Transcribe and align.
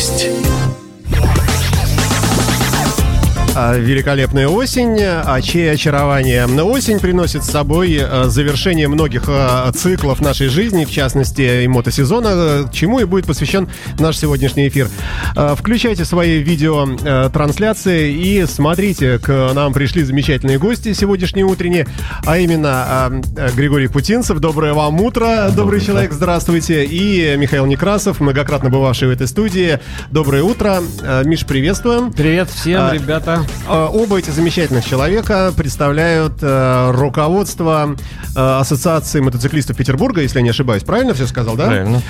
гость. 0.00 0.49
Великолепная 3.78 4.48
осень, 4.48 4.98
а 5.00 5.40
чье 5.42 5.72
очарование? 5.72 6.46
Осень 6.46 6.98
приносит 6.98 7.44
с 7.44 7.50
собой 7.50 7.98
а, 8.00 8.24
завершение 8.28 8.88
многих 8.88 9.24
а, 9.28 9.70
циклов 9.72 10.20
нашей 10.20 10.48
жизни, 10.48 10.84
в 10.84 10.90
частности 10.90 11.64
и 11.64 11.68
мотосезона, 11.68 12.68
чему 12.72 13.00
и 13.00 13.04
будет 13.04 13.26
посвящен 13.26 13.68
наш 13.98 14.18
сегодняшний 14.18 14.68
эфир. 14.68 14.88
Включайте 15.56 16.04
свои 16.04 16.42
видеотрансляции 16.42 18.12
и 18.12 18.46
смотрите, 18.46 19.18
к 19.18 19.52
нам 19.54 19.72
пришли 19.72 20.02
замечательные 20.02 20.58
гости 20.58 20.92
сегодняшние 20.92 21.44
утренние, 21.44 21.86
а 22.26 22.38
именно 22.38 23.22
Григорий 23.56 23.88
Путинцев, 23.88 24.38
доброе 24.38 24.72
вам 24.72 25.00
утро, 25.00 25.46
добрый, 25.48 25.56
добрый 25.56 25.80
человек, 25.80 26.12
здравствуйте, 26.12 26.84
и 26.84 27.36
Михаил 27.36 27.66
Некрасов, 27.66 28.20
многократно 28.20 28.70
бывавший 28.70 29.08
в 29.08 29.10
этой 29.10 29.26
студии, 29.26 29.78
доброе 30.10 30.42
утро, 30.42 30.80
Миш, 31.24 31.46
приветствуем. 31.46 32.12
Привет 32.12 32.50
всем, 32.50 32.82
а, 32.82 32.94
ребята. 32.94 33.44
Э, 33.68 33.88
оба 33.92 34.18
эти 34.18 34.30
замечательных 34.30 34.84
человека 34.84 35.52
представляют 35.56 36.34
э, 36.40 36.90
руководство 36.92 37.96
э, 38.34 38.58
Ассоциации 38.60 39.20
мотоциклистов 39.20 39.76
Петербурга, 39.76 40.22
если 40.22 40.38
я 40.38 40.42
не 40.42 40.50
ошибаюсь. 40.50 40.82
Правильно 40.82 41.14
все 41.14 41.26
сказал, 41.26 41.56
да? 41.56 41.66
Правильно. 41.66 42.02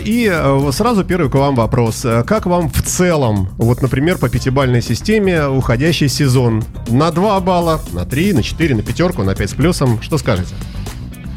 И 0.00 0.32
сразу 0.72 1.04
первый 1.04 1.30
к 1.30 1.34
вам 1.34 1.54
вопрос. 1.54 2.04
Как 2.26 2.46
вам 2.46 2.70
в 2.70 2.82
целом, 2.82 3.48
вот, 3.56 3.82
например, 3.82 4.18
по 4.18 4.28
пятибальной 4.28 4.82
системе 4.82 5.46
уходящий 5.46 6.08
сезон? 6.08 6.64
На 6.88 7.10
2 7.10 7.40
балла, 7.40 7.80
на 7.92 8.04
3, 8.04 8.32
на 8.32 8.42
4, 8.42 8.74
на 8.74 8.82
пятерку, 8.82 9.22
на 9.22 9.34
5 9.34 9.50
с 9.50 9.54
плюсом? 9.54 10.00
Что 10.02 10.18
скажете? 10.18 10.54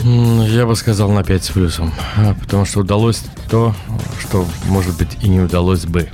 Я 0.03 0.65
бы 0.65 0.75
сказал 0.75 1.11
на 1.11 1.23
5 1.23 1.43
с 1.43 1.49
плюсом, 1.49 1.93
потому 2.41 2.65
что 2.65 2.79
удалось 2.79 3.21
то, 3.49 3.75
что, 4.19 4.45
может 4.67 4.97
быть, 4.97 5.17
и 5.21 5.29
не 5.29 5.39
удалось 5.39 5.85
бы. 5.85 6.09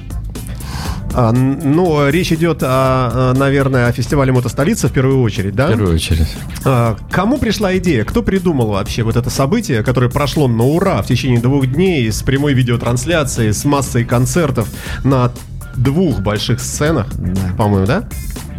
А, 1.14 1.32
ну, 1.32 2.10
речь 2.10 2.32
идет, 2.32 2.60
о, 2.62 3.34
наверное, 3.36 3.88
о 3.88 3.92
фестивале 3.92 4.32
мотостолица 4.32 4.88
в 4.88 4.92
первую 4.92 5.22
очередь, 5.22 5.56
да? 5.56 5.68
В 5.68 5.70
первую 5.70 5.96
очередь. 5.96 6.28
А, 6.66 6.98
кому 7.10 7.38
пришла 7.38 7.76
идея? 7.78 8.04
Кто 8.04 8.22
придумал 8.22 8.68
вообще 8.70 9.04
вот 9.04 9.16
это 9.16 9.30
событие, 9.30 9.84
которое 9.84 10.10
прошло 10.10 10.48
на 10.48 10.64
ура 10.64 11.02
в 11.02 11.08
течение 11.08 11.40
двух 11.40 11.68
дней 11.68 12.12
с 12.12 12.22
прямой 12.22 12.54
видеотрансляцией, 12.54 13.54
с 13.54 13.66
массой 13.66 14.06
концертов 14.06 14.70
на 15.04 15.32
двух 15.76 16.20
больших 16.20 16.60
сценах, 16.60 17.08
да. 17.16 17.42
по-моему, 17.58 17.86
да? 17.86 18.08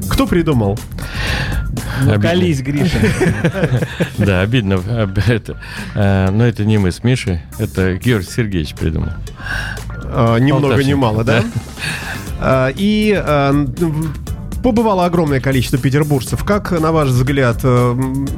Кто 0.09 0.27
придумал? 0.27 0.79
Колись, 2.21 2.61
Гриша. 2.63 2.99
Да, 4.19 4.43
обидно. 4.43 4.81
Э, 5.95 6.31
но 6.31 6.47
это 6.47 6.65
не 6.65 6.79
мы 6.79 6.93
с 6.93 7.03
Мишей, 7.05 7.41
это 7.59 7.95
Георгий 7.97 8.31
Сергеевич 8.31 8.75
придумал. 8.75 9.11
А, 10.05 10.37
ни 10.39 10.53
много, 10.53 10.83
ни 10.83 10.95
мало, 10.95 11.25
да? 11.25 11.45
А, 12.41 12.73
и 12.75 13.13
а, 13.17 13.53
побывало 14.63 15.05
огромное 15.05 15.41
количество 15.41 15.79
петербуржцев. 15.79 16.45
Как, 16.45 16.73
на 16.73 16.93
ваш 16.93 17.09
взгляд, 17.11 17.61
э, 17.63 17.93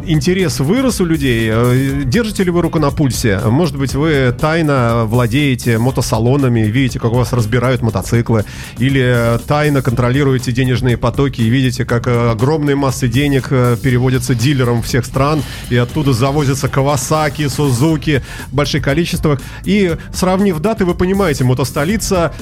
интерес 0.07 0.61
вырос 0.61 1.01
у 1.01 1.05
людей? 1.05 1.51
Э, 1.53 2.03
держите 2.05 2.45
ли 2.45 2.51
вы 2.51 2.63
руку 2.63 2.79
на 2.79 2.91
пульсе? 2.91 3.41
Может 3.45 3.77
быть, 3.77 3.95
вы 3.95 4.35
тайно 4.39 5.05
владеете 5.07 5.79
мотосалонами, 5.79 6.61
видите, 6.61 6.99
как 6.99 7.13
у 7.13 7.17
вас 7.17 7.33
разбирают 7.33 7.83
мотоциклы, 7.83 8.45
или 8.79 9.39
тайно 9.47 9.83
контролируете 9.83 10.53
денежные 10.53 10.97
потоки 10.97 11.41
и 11.41 11.49
видите, 11.49 11.85
как 11.85 12.07
э, 12.07 12.31
огромные 12.31 12.77
массы 12.77 13.09
денег 13.09 13.49
переводятся 13.49 14.35
дилерам 14.35 14.83
всех 14.83 15.05
стран, 15.05 15.43
и 15.71 15.77
оттуда 15.77 16.13
завозятся 16.13 16.69
Кавасаки, 16.69 17.49
Сузуки 17.49 18.23
больших 18.53 18.85
количествах. 18.85 19.41
И 19.65 19.97
сравнив 20.13 20.59
даты, 20.61 20.85
вы 20.85 20.95
понимаете, 20.95 21.45
мотостолица 21.45 22.33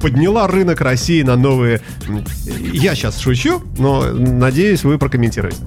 подняла 0.00 0.46
рынок 0.46 0.80
России 0.80 1.22
на 1.22 1.36
новые... 1.36 1.80
Я 2.72 2.94
сейчас 2.94 3.21
шучу, 3.22 3.62
но 3.78 4.04
надеюсь, 4.12 4.84
вы 4.84 4.98
прокомментируете. 4.98 5.58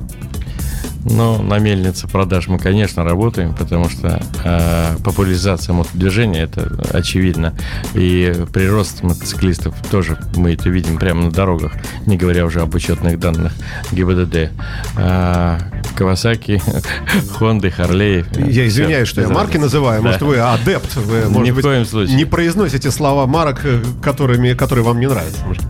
Ну, 1.07 1.39
на 1.39 1.59
мельнице 1.59 2.07
продаж 2.07 2.47
мы, 2.47 2.57
конечно, 2.57 3.03
работаем, 3.03 3.53
потому 3.53 3.89
что 3.89 4.19
э, 4.43 4.95
популяризация 5.03 5.73
мотодвижения 5.73 6.45
это 6.45 6.67
очевидно. 6.91 7.55
И 7.93 8.33
прирост 8.51 9.03
мотоциклистов 9.03 9.75
тоже 9.91 10.17
мы 10.35 10.53
это 10.53 10.67
видим 10.69 10.97
прямо 10.97 11.25
на 11.25 11.31
дорогах, 11.31 11.73
не 12.07 12.17
говоря 12.17 12.43
уже 12.43 12.61
об 12.61 12.73
учетных 12.73 13.19
данных 13.19 13.53
ГИБДД. 13.91 14.51
Э, 14.97 15.59
Кавасаки, 15.95 16.59
Хонды, 17.37 17.69
Харлей. 17.69 18.25
Я 18.35 18.67
извиняюсь, 18.67 19.07
что 19.07 19.21
я 19.21 19.29
марки 19.29 19.57
называю. 19.57 20.01
Может, 20.01 20.23
вы 20.23 20.39
адепт. 20.39 20.95
Вы, 20.95 21.29
может 21.29 21.55
Ни 21.55 21.59
в 21.59 21.61
коем 21.61 21.85
случае. 21.85 22.15
Не 22.15 22.25
произносите 22.25 22.89
слова 22.89 23.27
марок, 23.27 23.61
э, 23.63 23.79
которыми, 24.01 24.53
которые 24.55 24.83
вам 24.83 24.99
не 24.99 25.07
нравятся. 25.07 25.45
Может. 25.45 25.61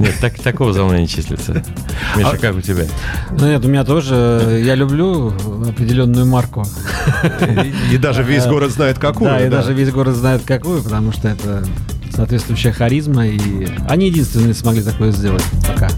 Нет, 0.00 0.14
так, 0.18 0.34
такого 0.38 0.72
за 0.72 0.82
мной 0.82 1.02
не 1.02 1.08
числится. 1.08 1.62
Миша, 2.16 2.30
а, 2.30 2.36
как 2.38 2.56
у 2.56 2.62
тебя? 2.62 2.84
Ну 3.38 3.46
нет, 3.46 3.62
у 3.64 3.68
меня 3.68 3.84
тоже. 3.84 4.62
Я 4.64 4.74
люблю 4.74 5.28
определенную 5.68 6.24
марку. 6.24 6.64
И, 7.90 7.94
и 7.94 7.98
даже 7.98 8.22
весь 8.22 8.46
город 8.46 8.70
знает 8.70 8.98
какую. 8.98 9.30
Да, 9.30 9.38
да, 9.38 9.46
и 9.46 9.50
даже 9.50 9.74
весь 9.74 9.90
город 9.90 10.16
знает 10.16 10.42
какую, 10.46 10.82
потому 10.82 11.12
что 11.12 11.28
это 11.28 11.64
соответствующая 12.14 12.72
харизма, 12.72 13.26
и 13.26 13.68
они 13.88 14.06
единственные 14.08 14.54
смогли 14.54 14.82
такое 14.82 15.12
сделать 15.12 15.44
пока. 15.66 15.88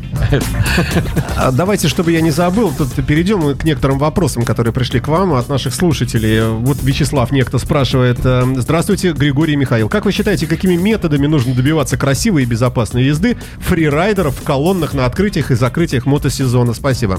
А 1.37 1.51
давайте, 1.51 1.89
чтобы 1.89 2.13
я 2.13 2.21
не 2.21 2.31
забыл, 2.31 2.73
тут 2.77 2.93
перейдем 3.07 3.57
к 3.57 3.65
некоторым 3.65 3.99
вопросам, 3.99 4.45
которые 4.45 4.73
пришли 4.73 5.01
к 5.01 5.09
вам 5.09 5.33
от 5.35 5.49
наших 5.49 5.75
слушателей. 5.75 6.49
Вот 6.49 6.83
Вячеслав 6.83 7.33
некто 7.33 7.59
спрашивает. 7.59 8.21
Э, 8.25 8.45
Здравствуйте, 8.57 9.13
Григорий 9.13 9.55
и 9.55 9.57
Михаил. 9.57 9.89
Как 9.89 10.05
вы 10.05 10.13
считаете, 10.13 10.47
какими 10.47 10.77
методами 10.77 11.27
нужно 11.27 11.55
добиваться 11.55 11.97
красивой 11.97 12.45
и 12.45 12.47
безопасной 12.47 13.05
езды 13.05 13.37
фрирайдеров 13.59 14.37
в 14.37 14.43
колоннах 14.43 14.95
на 14.95 15.07
открытиях 15.07 15.51
и 15.51 15.55
закрытиях 15.55 16.07
мотосезона? 16.07 16.75
Спасибо. 16.75 17.19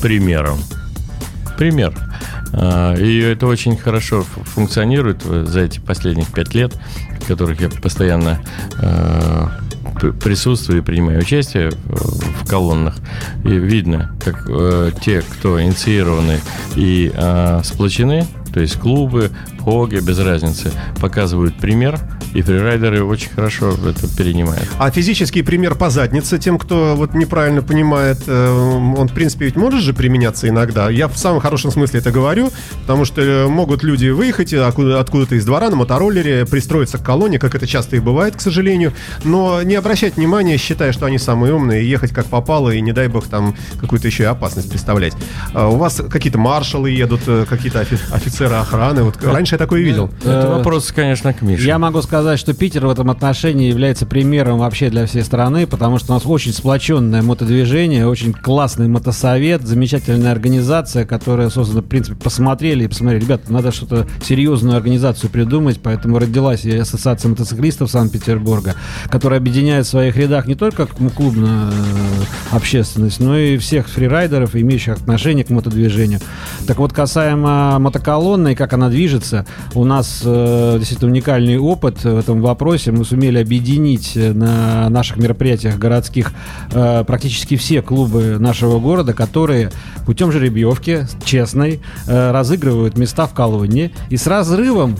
Примером. 0.00 0.58
Пример. 1.56 1.94
А, 2.52 2.94
и 2.94 3.18
это 3.18 3.46
очень 3.46 3.76
хорошо 3.76 4.22
функционирует 4.22 5.22
за 5.22 5.60
эти 5.60 5.80
последних 5.80 6.28
пять 6.32 6.54
лет, 6.54 6.74
в 7.22 7.26
которых 7.26 7.60
я 7.60 7.68
постоянно 7.68 8.40
а, 8.80 9.50
присутствую 10.22 10.80
и 10.80 10.82
принимаю 10.82 11.20
участие 11.20 11.70
в 11.86 12.48
колоннах. 12.48 12.96
И 13.44 13.48
видно, 13.48 14.14
как 14.24 14.46
э, 14.48 14.90
те, 15.00 15.22
кто 15.22 15.62
инициированы 15.62 16.40
и 16.74 17.12
сплочены, 17.62 18.26
то 18.52 18.60
есть 18.60 18.78
клубы, 18.78 19.30
хоги, 19.60 19.96
без 19.96 20.18
разницы, 20.18 20.72
показывают 21.00 21.56
пример– 21.56 21.98
и 22.34 22.42
фрирайдеры 22.42 23.04
очень 23.04 23.30
хорошо 23.30 23.70
это 23.86 24.06
перенимают. 24.16 24.68
А 24.78 24.90
физический 24.90 25.42
пример 25.42 25.74
по 25.74 25.90
заднице 25.90 26.38
тем, 26.38 26.58
кто 26.58 26.94
вот 26.96 27.14
неправильно 27.14 27.62
понимает, 27.62 28.18
э, 28.26 28.48
он, 28.96 29.08
в 29.08 29.12
принципе, 29.12 29.46
ведь 29.46 29.56
может 29.56 29.80
же 29.82 29.92
применяться 29.94 30.48
иногда. 30.48 30.88
Я 30.90 31.08
в 31.08 31.18
самом 31.18 31.40
хорошем 31.40 31.70
смысле 31.70 32.00
это 32.00 32.10
говорю, 32.10 32.50
потому 32.82 33.04
что 33.04 33.20
э, 33.20 33.46
могут 33.48 33.82
люди 33.82 34.08
выехать 34.08 34.52
откуда- 34.54 35.00
откуда-то 35.00 35.34
из 35.34 35.44
двора 35.44 35.68
на 35.70 35.76
мотороллере, 35.76 36.46
пристроиться 36.46 36.98
к 36.98 37.02
колонне, 37.04 37.38
как 37.38 37.54
это 37.54 37.66
часто 37.66 37.96
и 37.96 37.98
бывает, 37.98 38.36
к 38.36 38.40
сожалению, 38.40 38.92
но 39.24 39.62
не 39.62 39.74
обращать 39.74 40.16
внимания, 40.16 40.56
считая, 40.56 40.92
что 40.92 41.06
они 41.06 41.18
самые 41.18 41.54
умные, 41.54 41.82
и 41.82 41.86
ехать 41.86 42.12
как 42.12 42.26
попало, 42.26 42.70
и 42.70 42.80
не 42.80 42.92
дай 42.92 43.08
бог 43.08 43.26
там 43.26 43.54
какую-то 43.80 44.06
еще 44.08 44.22
и 44.24 44.26
опасность 44.26 44.70
представлять. 44.70 45.12
А 45.52 45.68
у 45.68 45.76
вас 45.76 46.00
какие-то 46.10 46.38
маршалы 46.38 46.90
едут, 46.90 47.20
э, 47.26 47.44
какие-то 47.48 47.80
офицеры 47.80 48.54
охраны. 48.54 49.02
Вот 49.02 49.22
раньше 49.22 49.54
я 49.54 49.58
такое 49.58 49.82
видел. 49.82 50.10
Это 50.24 50.48
вопрос, 50.56 50.92
конечно, 50.92 51.32
к 51.32 51.42
Мише. 51.42 51.66
Я 51.66 51.78
могу 51.78 52.00
сказать, 52.02 52.21
сказать, 52.22 52.38
что 52.38 52.54
Питер 52.54 52.86
в 52.86 52.90
этом 52.90 53.10
отношении 53.10 53.68
является 53.68 54.06
примером 54.06 54.60
вообще 54.60 54.90
для 54.90 55.06
всей 55.06 55.24
страны, 55.24 55.66
потому 55.66 55.98
что 55.98 56.12
у 56.12 56.14
нас 56.14 56.22
очень 56.24 56.52
сплоченное 56.52 57.20
мотодвижение, 57.20 58.06
очень 58.06 58.32
классный 58.32 58.86
мотосовет, 58.86 59.62
замечательная 59.62 60.30
организация, 60.30 61.04
которая 61.04 61.50
создана, 61.50 61.80
в 61.80 61.86
принципе, 61.86 62.14
посмотрели 62.14 62.84
и 62.84 62.86
посмотрели, 62.86 63.24
ребята, 63.24 63.52
надо 63.52 63.72
что-то 63.72 64.06
серьезную 64.22 64.76
организацию 64.76 65.30
придумать, 65.30 65.80
поэтому 65.82 66.20
родилась 66.20 66.64
и 66.64 66.76
Ассоциация 66.76 67.28
мотоциклистов 67.28 67.90
Санкт-Петербурга, 67.90 68.76
которая 69.10 69.40
объединяет 69.40 69.86
в 69.86 69.88
своих 69.88 70.16
рядах 70.16 70.46
не 70.46 70.54
только 70.54 70.86
клубную 70.86 71.72
э, 71.72 72.54
общественность, 72.54 73.18
но 73.18 73.36
и 73.36 73.58
всех 73.58 73.88
фрирайдеров, 73.88 74.54
имеющих 74.54 74.92
отношение 74.92 75.44
к 75.44 75.50
мотодвижению. 75.50 76.20
Так 76.68 76.78
вот, 76.78 76.92
касаемо 76.92 77.80
мотоколонны 77.80 78.52
и 78.52 78.54
как 78.54 78.74
она 78.74 78.90
движется, 78.90 79.44
у 79.74 79.84
нас 79.84 80.22
э, 80.24 80.76
действительно 80.78 81.10
уникальный 81.10 81.58
опыт 81.58 81.98
в 82.14 82.18
этом 82.18 82.40
вопросе. 82.40 82.92
Мы 82.92 83.04
сумели 83.04 83.38
объединить 83.38 84.12
э, 84.16 84.32
на 84.32 84.88
наших 84.88 85.16
мероприятиях 85.16 85.78
городских 85.78 86.32
э, 86.70 87.04
практически 87.06 87.56
все 87.56 87.82
клубы 87.82 88.36
нашего 88.38 88.78
города, 88.78 89.14
которые 89.14 89.70
путем 90.06 90.32
жеребьевки, 90.32 91.06
честной, 91.24 91.80
э, 92.06 92.30
разыгрывают 92.30 92.96
места 92.96 93.26
в 93.26 93.34
колонне 93.34 93.92
и 94.10 94.16
с 94.16 94.26
разрывом 94.26 94.96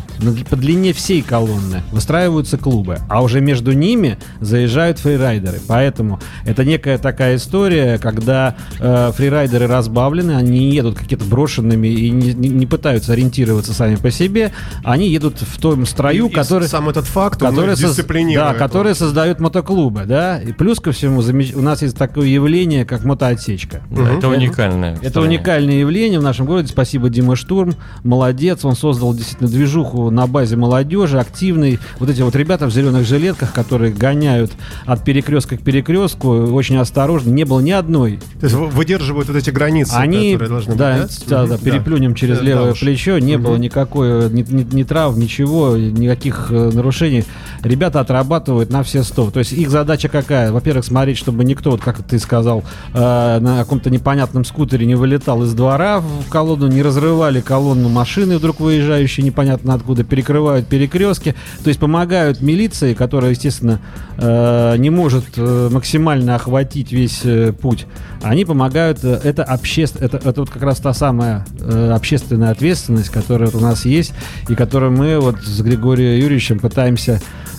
по 0.49 0.57
длине 0.57 0.93
всей 0.93 1.23
колонны 1.23 1.83
выстраиваются 1.91 2.59
клубы, 2.59 2.99
а 3.09 3.23
уже 3.23 3.41
между 3.41 3.73
ними 3.73 4.19
заезжают 4.41 4.99
фрирайдеры. 4.99 5.61
Поэтому 5.67 6.21
это 6.45 6.65
некая 6.65 6.99
такая 6.99 7.37
история, 7.37 7.99
когда 7.99 8.57
фрирайдеры 8.79 9.67
разбавлены, 9.67 10.33
они 10.33 10.71
едут 10.71 10.97
какие-то 10.97 11.25
брошенными 11.25 11.89
и 11.89 12.11
не, 12.11 12.33
не, 12.35 12.49
не 12.49 12.67
пытаются 12.67 13.13
ориентироваться 13.13 13.73
сами 13.73 13.97
по 13.97 14.11
себе, 14.11 14.53
они 14.85 15.09
едут 15.09 15.41
в 15.41 15.61
том 15.61 15.87
строю, 15.87 16.27
и, 16.29 16.31
который... 16.31 16.65
И 16.65 16.69
сам 16.69 16.89
этот 16.89 17.02
этот 17.03 17.13
факт 17.13 17.41
которые, 17.41 17.77
соз... 17.77 17.97
да, 18.35 18.55
которые 18.55 18.95
создают 18.95 19.41
мотоклубы, 19.41 20.05
да, 20.07 20.41
и 20.41 20.53
плюс 20.53 20.81
ко 20.81 20.93
всему 20.93 21.23
замеч... 21.23 21.55
у 21.55 21.61
нас 21.61 21.83
есть 21.83 21.97
такое 21.97 22.27
явление, 22.27 22.85
как 22.85 23.05
мотоотсечка. 23.05 23.83
Да, 23.91 24.03
угу. 24.03 24.11
Это 24.19 24.29
уникальное. 24.29 24.99
Это 25.03 25.21
уникальное 25.21 25.75
явление 25.75 26.21
в 26.21 26.23
нашем 26.23 26.47
городе. 26.47 26.69
Спасибо 26.69 27.09
Дима 27.09 27.37
Штурм, 27.37 27.75
молодец, 28.05 28.65
он 28.65 28.77
создал 28.77 29.15
действительно 29.15 29.51
движуху 29.51 30.11
на 30.11 30.27
базе 30.27 30.57
молодежи, 30.57 31.19
активный. 31.19 31.79
Вот 31.99 32.09
эти 32.09 32.23
вот 32.23 32.37
ребята 32.37 32.67
в 32.67 32.73
зеленых 32.73 33.07
жилетках, 33.07 33.53
которые 33.53 33.93
гоняют 33.93 34.53
от 34.87 35.05
перекрестка 35.05 35.57
к 35.57 35.63
перекрестку, 35.63 36.29
очень 36.29 36.77
осторожно, 36.77 37.31
не 37.31 37.45
было 37.45 37.61
ни 37.61 37.71
одной. 37.71 38.21
То 38.41 38.47
есть 38.47 38.57
выдерживают 38.57 39.29
вот 39.29 39.37
эти 39.37 39.51
границы, 39.51 39.95
Они, 39.95 40.33
которые 40.33 40.49
должны 40.49 40.75
да, 40.75 41.03
быть, 41.03 41.25
да? 41.27 41.47
Да, 41.47 41.57
да, 41.57 41.59
переплюнем 41.59 42.15
через 42.15 42.39
да, 42.39 42.45
левое 42.45 42.73
да 42.73 42.79
плечо, 42.79 43.19
не 43.19 43.37
угу. 43.37 43.45
было 43.45 43.57
никакой 43.57 44.31
ни, 44.31 44.43
ни, 44.43 44.75
ни 44.75 44.83
трав, 44.83 45.17
ничего, 45.17 45.77
никаких 45.77 46.49
э, 46.51 46.71
нарушений. 46.93 47.25
Ребята 47.63 48.01
отрабатывают 48.01 48.71
на 48.71 48.83
все 48.83 49.03
сто. 49.03 49.31
То 49.31 49.39
есть 49.39 49.53
их 49.53 49.71
задача 49.71 50.09
какая? 50.09 50.53
Во-первых, 50.53 50.85
смотреть, 50.85 51.17
чтобы 51.17 51.45
никто, 51.45 51.71
вот 51.71 51.81
как 51.81 52.03
ты 52.03 52.19
сказал, 52.19 52.65
э, 52.93 53.39
на 53.41 53.59
каком-то 53.59 53.89
непонятном 53.89 54.45
скутере 54.45 54.85
не 54.85 54.95
вылетал 54.95 55.43
из 55.45 55.55
двора 55.55 56.01
в 56.01 56.29
колонну, 56.29 56.67
не 56.67 56.83
разрывали 56.83 57.41
колонну 57.41 57.89
машины, 57.89 58.37
вдруг 58.37 58.61
выезжающие 58.61 59.25
непонятно 59.25 59.75
откуда, 59.75 60.05
перекрывают 60.05 60.67
перекрестки. 60.67 61.35
То 61.63 61.69
есть 61.69 61.81
помогают 61.81 62.41
милиции, 62.43 62.95
которая, 62.95 63.31
естественно, 63.31 63.81
э, 64.19 64.77
не 64.77 64.91
может 64.91 65.25
э, 65.37 65.69
максимально 65.73 66.35
охватить 66.35 66.93
весь 66.93 67.21
э, 67.25 67.53
путь. 67.53 67.87
Они 68.23 68.45
помогают, 68.45 69.03
э, 69.03 69.21
это 69.23 69.45
общество, 69.45 70.05
это, 70.05 70.17
это 70.19 70.41
вот 70.41 70.51
как 70.51 70.63
раз 70.63 70.79
та 70.79 70.93
самая 70.93 71.47
э, 71.61 71.91
общественная 71.91 72.51
ответственность, 72.51 73.11
которая 73.11 73.51
у 73.51 73.61
нас 73.61 73.85
есть, 73.85 74.13
и 74.49 74.55
которую 74.55 74.93
мы 74.93 75.19
вот 75.19 75.41
с 75.41 75.61
Григорием 75.61 76.21
Юрьевичем 76.21 76.59
пытаемся 76.59 76.82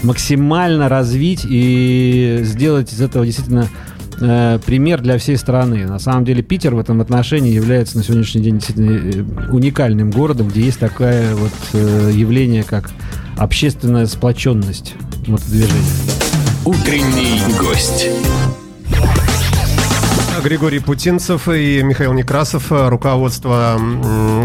максимально 0.03 0.89
развить 0.89 1.41
и 1.43 2.39
сделать 2.43 2.93
из 2.93 3.01
этого 3.01 3.25
действительно 3.25 3.69
э, 4.19 4.59
пример 4.65 5.01
для 5.01 5.17
всей 5.17 5.37
страны. 5.37 5.85
На 5.87 5.99
самом 5.99 6.25
деле 6.25 6.43
Питер 6.43 6.75
в 6.75 6.79
этом 6.79 7.01
отношении 7.01 7.51
является 7.51 7.97
на 7.97 8.03
сегодняшний 8.03 8.41
день 8.41 8.55
действительно 8.55 8.91
э, 8.91 9.51
уникальным 9.51 10.11
городом, 10.11 10.49
где 10.49 10.61
есть 10.61 10.79
такое 10.79 11.35
вот 11.35 11.53
э, 11.73 12.11
явление, 12.13 12.63
как 12.63 12.91
общественная 13.37 14.05
сплоченность 14.05 14.93
мотодвижения. 15.27 15.81
Утренний 16.65 17.41
гость. 17.59 18.09
Григорий 20.41 20.79
Путинцев 20.79 21.47
и 21.47 21.83
Михаил 21.83 22.13
Некрасов, 22.13 22.65
руководство 22.69 23.79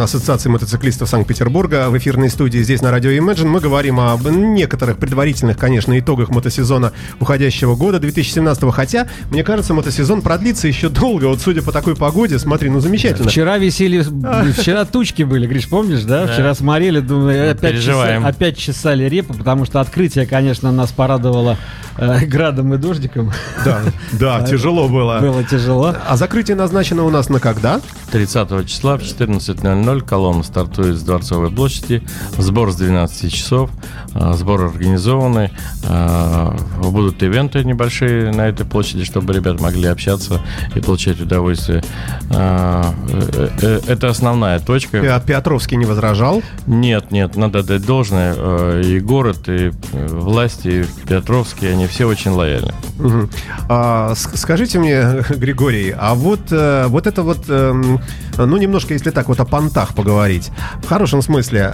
Ассоциации 0.00 0.48
мотоциклистов 0.48 1.08
Санкт-Петербурга 1.08 1.88
в 1.88 1.96
эфирной 1.96 2.28
студии 2.30 2.58
здесь 2.58 2.82
на 2.82 2.90
радио 2.90 3.10
Imagine. 3.10 3.46
Мы 3.46 3.60
говорим 3.60 3.98
об 3.98 4.28
некоторых 4.28 4.98
предварительных, 4.98 5.56
конечно, 5.56 5.98
итогах 5.98 6.28
мотосезона 6.28 6.92
уходящего 7.20 7.74
года 7.74 7.98
2017 7.98 8.72
хотя, 8.72 9.08
мне 9.30 9.42
кажется, 9.42 9.74
мотосезон 9.74 10.22
продлится 10.22 10.68
еще 10.68 10.88
долго. 10.88 11.24
Вот 11.26 11.40
судя 11.40 11.62
по 11.62 11.72
такой 11.72 11.96
погоде, 11.96 12.38
смотри, 12.38 12.68
ну 12.68 12.80
замечательно. 12.80 13.28
Вчера 13.28 13.58
висели, 13.58 14.00
вчера 14.52 14.84
тучки 14.84 15.22
были, 15.22 15.46
Гриш, 15.46 15.68
помнишь, 15.68 16.02
да? 16.02 16.26
Вчера 16.26 16.54
смотрели, 16.54 17.00
думаю, 17.00 17.50
опять, 17.50 17.76
чесали, 17.76 18.22
опять 18.22 18.58
чесали 18.58 19.04
репу, 19.04 19.34
потому 19.34 19.64
что 19.64 19.80
открытие, 19.80 20.26
конечно, 20.26 20.70
нас 20.70 20.92
порадовало 20.92 21.56
э, 21.96 22.26
градом 22.26 22.74
и 22.74 22.76
дождиком. 22.76 23.32
Да, 23.64 23.80
да, 24.12 24.42
тяжело 24.46 24.88
было. 24.88 25.18
Было 25.20 25.42
тяжело. 25.44 25.77
А 25.84 26.16
закрытие 26.16 26.56
назначено 26.56 27.04
у 27.04 27.10
нас 27.10 27.28
на 27.28 27.40
когда? 27.40 27.80
30 28.10 28.66
числа 28.66 28.96
в 28.96 29.02
14.00 29.02 30.00
колонна 30.00 30.42
стартует 30.42 30.96
с 30.96 31.02
Дворцовой 31.02 31.50
площади. 31.50 32.02
Сбор 32.38 32.72
с 32.72 32.76
12 32.76 33.32
часов. 33.32 33.70
А, 34.14 34.32
сбор 34.34 34.62
организованный. 34.62 35.50
А, 35.86 36.56
будут 36.82 37.22
ивенты 37.22 37.64
небольшие 37.64 38.32
на 38.32 38.48
этой 38.48 38.64
площади, 38.66 39.04
чтобы 39.04 39.32
ребят 39.32 39.60
могли 39.60 39.86
общаться 39.86 40.40
и 40.74 40.80
получать 40.80 41.20
удовольствие. 41.20 41.82
А, 42.30 42.94
э, 43.08 43.48
э, 43.60 43.80
это 43.86 44.08
основная 44.08 44.58
точка. 44.60 45.22
Петровский 45.26 45.76
не 45.76 45.84
возражал? 45.84 46.42
Нет, 46.66 47.10
нет, 47.10 47.36
надо 47.36 47.62
дать 47.62 47.84
должное. 47.84 48.82
И 48.82 49.00
город, 49.00 49.48
и 49.48 49.72
э, 49.92 50.06
власти, 50.08 50.68
и 50.68 51.06
Петровский, 51.06 51.66
они 51.66 51.86
все 51.86 52.06
очень 52.06 52.30
лояльны. 52.30 52.72
Угу. 52.98 53.28
А, 53.68 54.14
скажите 54.14 54.78
мне, 54.78 55.22
Григорий, 55.30 55.67
а 55.96 56.14
вот, 56.14 56.40
вот 56.50 57.06
это 57.06 57.22
вот, 57.22 57.48
эм, 57.48 58.00
ну, 58.38 58.56
немножко, 58.56 58.94
если 58.94 59.10
так 59.10 59.28
вот 59.28 59.40
о 59.40 59.44
понтах 59.44 59.94
поговорить, 59.94 60.50
в 60.82 60.88
хорошем 60.88 61.22
смысле. 61.22 61.72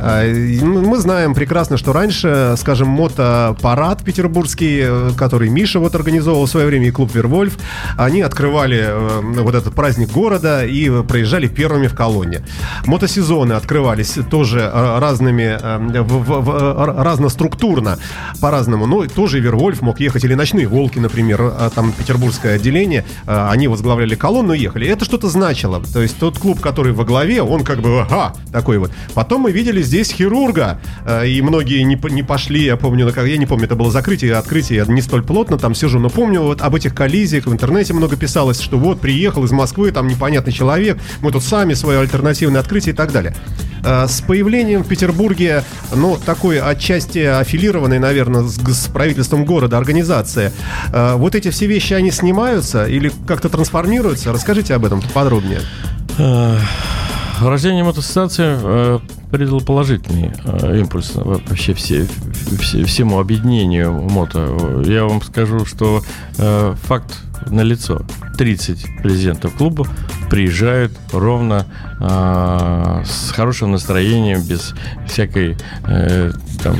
Мы 0.62 0.98
знаем 0.98 1.34
прекрасно, 1.34 1.76
что 1.76 1.92
раньше, 1.92 2.54
скажем, 2.56 2.88
мотопарад 2.88 4.02
петербургский, 4.04 5.14
который 5.16 5.48
Миша 5.48 5.78
вот 5.78 5.94
организовал 5.94 6.46
в 6.46 6.50
свое 6.50 6.66
время, 6.66 6.88
и 6.88 6.90
клуб 6.90 7.14
Вервольф, 7.14 7.58
они 7.96 8.22
открывали 8.22 8.88
вот 9.40 9.54
этот 9.54 9.74
праздник 9.74 10.10
города 10.10 10.64
и 10.64 11.02
проезжали 11.02 11.46
первыми 11.46 11.86
в 11.86 11.94
колонне. 11.94 12.44
Мотосезоны 12.86 13.52
открывались 13.54 14.18
тоже 14.30 14.70
разными, 14.72 15.58
в, 16.00 16.18
в, 16.18 16.40
в, 16.40 17.02
разноструктурно, 17.02 17.98
по-разному. 18.40 18.86
Но 18.86 19.06
тоже 19.06 19.40
Вервольф 19.40 19.82
мог 19.82 20.00
ехать, 20.00 20.24
или 20.24 20.34
Ночные 20.34 20.66
Волки, 20.66 20.98
например, 20.98 21.52
там 21.74 21.92
петербургское 21.92 22.56
отделение, 22.56 23.04
они 23.26 23.68
возглавляли 23.68 24.14
колонну 24.14 24.52
и 24.52 24.60
ехали. 24.60 24.86
Это 24.88 25.04
что-то 25.04 25.28
значило. 25.28 25.82
То 25.92 26.00
есть 26.02 26.18
тот 26.18 26.38
клуб, 26.38 26.53
который 26.60 26.92
во 26.92 27.04
главе, 27.04 27.42
он 27.42 27.64
как 27.64 27.80
бы, 27.80 28.00
ага, 28.02 28.34
такой 28.52 28.78
вот. 28.78 28.90
Потом 29.14 29.42
мы 29.42 29.52
видели 29.52 29.82
здесь 29.82 30.10
хирурга, 30.12 30.80
и 31.24 31.40
многие 31.42 31.82
не, 31.82 31.98
не 32.10 32.22
пошли, 32.22 32.64
я 32.64 32.76
помню, 32.76 33.12
я 33.14 33.36
не 33.36 33.46
помню, 33.46 33.66
это 33.66 33.76
было 33.76 33.90
закрытие, 33.90 34.36
открытие, 34.36 34.84
я 34.86 34.92
не 34.92 35.02
столь 35.02 35.22
плотно 35.22 35.58
там 35.58 35.74
сижу, 35.74 35.98
но 35.98 36.10
помню 36.10 36.42
вот 36.42 36.62
об 36.62 36.74
этих 36.74 36.94
коллизиях 36.94 37.46
в 37.46 37.52
интернете 37.52 37.92
много 37.92 38.16
писалось, 38.16 38.60
что 38.60 38.78
вот 38.78 39.00
приехал 39.00 39.44
из 39.44 39.52
Москвы, 39.52 39.90
там 39.92 40.08
непонятный 40.08 40.52
человек, 40.52 40.98
мы 41.20 41.32
тут 41.32 41.42
сами 41.42 41.74
свое 41.74 42.00
альтернативное 42.00 42.60
открытие 42.60 42.92
и 42.92 42.96
так 42.96 43.12
далее. 43.12 43.34
С 43.82 44.22
появлением 44.22 44.82
в 44.82 44.88
Петербурге, 44.88 45.62
ну, 45.94 46.16
такой 46.24 46.58
отчасти 46.58 47.18
аффилированной, 47.18 47.98
наверное, 47.98 48.42
с, 48.44 48.56
с 48.56 48.86
правительством 48.88 49.44
города 49.44 49.76
организации, 49.76 50.52
вот 50.90 51.34
эти 51.34 51.50
все 51.50 51.66
вещи, 51.66 51.92
они 51.92 52.10
снимаются 52.10 52.86
или 52.86 53.12
как-то 53.26 53.50
трансформируются? 53.50 54.32
Расскажите 54.32 54.74
об 54.74 54.86
этом 54.86 55.02
подробнее. 55.12 55.60
Uh. 56.16 57.03
Рождение 57.48 57.84
мотостанции 57.84 58.44
э, 58.46 58.98
придало 59.30 59.60
положительный 59.60 60.32
э, 60.44 60.78
импульс 60.80 61.12
вообще 61.14 61.74
все, 61.74 62.06
все, 62.60 62.84
всему 62.84 63.18
объединению 63.18 63.92
мото. 63.92 64.82
Я 64.86 65.04
вам 65.04 65.20
скажу, 65.22 65.66
что 65.66 66.02
э, 66.38 66.74
факт 66.84 67.18
налицо. 67.50 68.02
30 68.38 69.02
президентов 69.02 69.54
клуба 69.54 69.86
приезжают 70.30 70.92
ровно 71.12 71.66
э, 72.00 73.04
с 73.06 73.30
хорошим 73.30 73.72
настроением, 73.72 74.42
без 74.42 74.74
всякой 75.06 75.56
э, 75.86 76.32
там 76.62 76.76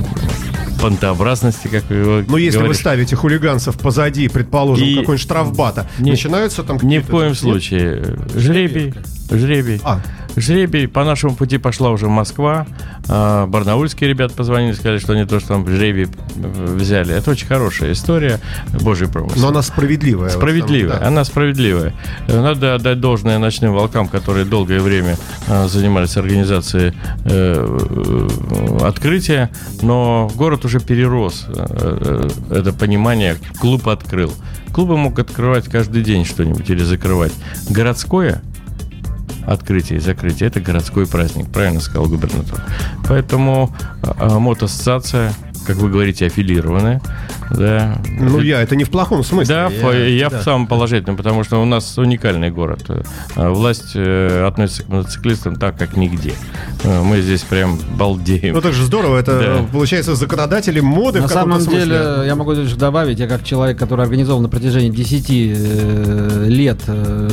понтообразности, 0.81 1.69
как 1.69 1.89
вы 1.89 1.97
его 1.97 2.23
Ну, 2.27 2.37
если 2.37 2.59
говоришь. 2.59 2.77
вы 2.77 2.81
ставите 2.81 3.17
хулиганцев 3.17 3.79
позади, 3.79 4.29
предположим, 4.29 4.87
какой-нибудь 4.87 5.21
штрафбата, 5.21 5.87
не, 5.99 6.13
начинаются 6.13 6.63
там 6.63 6.79
Ни 6.83 6.99
в 6.99 7.07
коем 7.07 7.35
случае. 7.35 8.17
Жребий. 8.35 8.95
Жребий. 9.31 9.81
А. 9.85 10.01
Жребий. 10.37 10.89
По 10.89 11.05
нашему 11.05 11.35
пути 11.35 11.59
пошла 11.59 11.91
уже 11.91 12.09
Москва. 12.09 12.67
А, 13.09 13.47
барнаульские 13.47 14.11
ребята 14.11 14.35
позвонили, 14.35 14.73
сказали, 14.73 14.99
что 14.99 15.13
они 15.13 15.25
тоже 15.25 15.47
там 15.47 15.67
жребий 15.67 16.09
взяли. 16.35 17.15
Это 17.15 17.31
очень 17.31 17.47
хорошая 17.47 17.93
история. 17.93 18.41
Божий 18.81 19.09
промысел. 19.09 19.41
Но 19.41 19.49
она 19.49 19.63
справедливая. 19.63 20.31
Справедливая. 20.31 20.99
Да. 20.99 21.07
Она 21.07 21.25
справедливая. 21.25 21.95
Надо 22.29 22.75
отдать 22.75 23.01
должное 23.01 23.39
ночным 23.39 23.73
волкам, 23.73 24.09
которые 24.09 24.45
долгое 24.45 24.81
время 24.81 25.17
а, 25.49 25.69
занимались 25.69 26.17
организацией 26.17 26.95
э, 27.25 27.79
э, 27.91 28.87
открытия. 28.87 29.51
Но 29.83 30.31
город 30.35 30.65
уже 30.65 30.81
перерос 30.81 31.47
э, 31.49 32.29
это 32.51 32.73
понимание. 32.73 33.37
Клуб 33.61 33.89
открыл. 33.89 34.33
Клубы 34.73 34.97
могут 34.97 35.21
открывать 35.21 35.67
каждый 35.67 36.03
день 36.03 36.25
что-нибудь 36.25 36.69
или 36.69 36.83
закрывать. 36.83 37.33
Городское– 37.69 38.43
открытие 39.47 39.99
и 39.99 40.01
закрытие. 40.01 40.49
Это 40.49 40.61
городской 40.61 41.07
праздник, 41.07 41.49
правильно 41.49 41.81
сказал 41.81 42.09
губернатор. 42.09 42.63
Поэтому 43.09 43.75
а, 44.03 44.39
мотоассоциация, 44.39 45.33
как 45.65 45.77
вы 45.77 45.91
говорите, 45.91 46.27
аффилированная, 46.27 47.01
да. 47.51 47.99
Ну, 48.19 48.41
я, 48.41 48.63
это 48.63 48.77
не 48.77 48.85
в 48.85 48.91
плохом 48.91 49.23
смысле. 49.25 49.55
Да, 49.55 49.93
я, 49.93 50.07
я 50.07 50.31
да. 50.31 50.41
в 50.41 50.43
самом 50.43 50.67
положительном, 50.67 51.17
потому 51.17 51.45
что 51.45 51.61
у 51.61 51.65
нас 51.65 51.99
уникальный 51.99 52.51
город. 52.51 52.85
А 53.37 53.51
власть 53.51 53.93
э, 53.95 54.47
относится 54.47 54.85
к 54.85 54.89
мотоциклистам 54.89 55.57
так, 55.57 55.79
как 55.79 55.97
нигде. 55.97 56.35
Э, 56.83 57.03
мы 57.03 57.21
здесь 57.21 57.43
прям 57.43 57.79
балдеем. 57.97 58.55
Ну, 58.55 58.61
так 58.61 58.73
же 58.73 58.85
здорово. 58.85 59.19
Это, 59.19 59.39
да. 59.39 59.67
получается, 59.71 60.15
законодатели 60.15 60.81
моды 60.81 61.21
На 61.21 61.29
самом 61.29 61.65
деле, 61.65 62.23
я 62.27 62.35
могу 62.35 62.55
добавить, 62.55 63.19
я 63.19 63.29
как 63.29 63.45
человек, 63.45 63.79
который 63.79 64.05
организовал 64.05 64.41
на 64.41 64.49
протяжении 64.49 64.91
10 64.91 65.27
э, 65.31 66.45
лет 66.49 66.81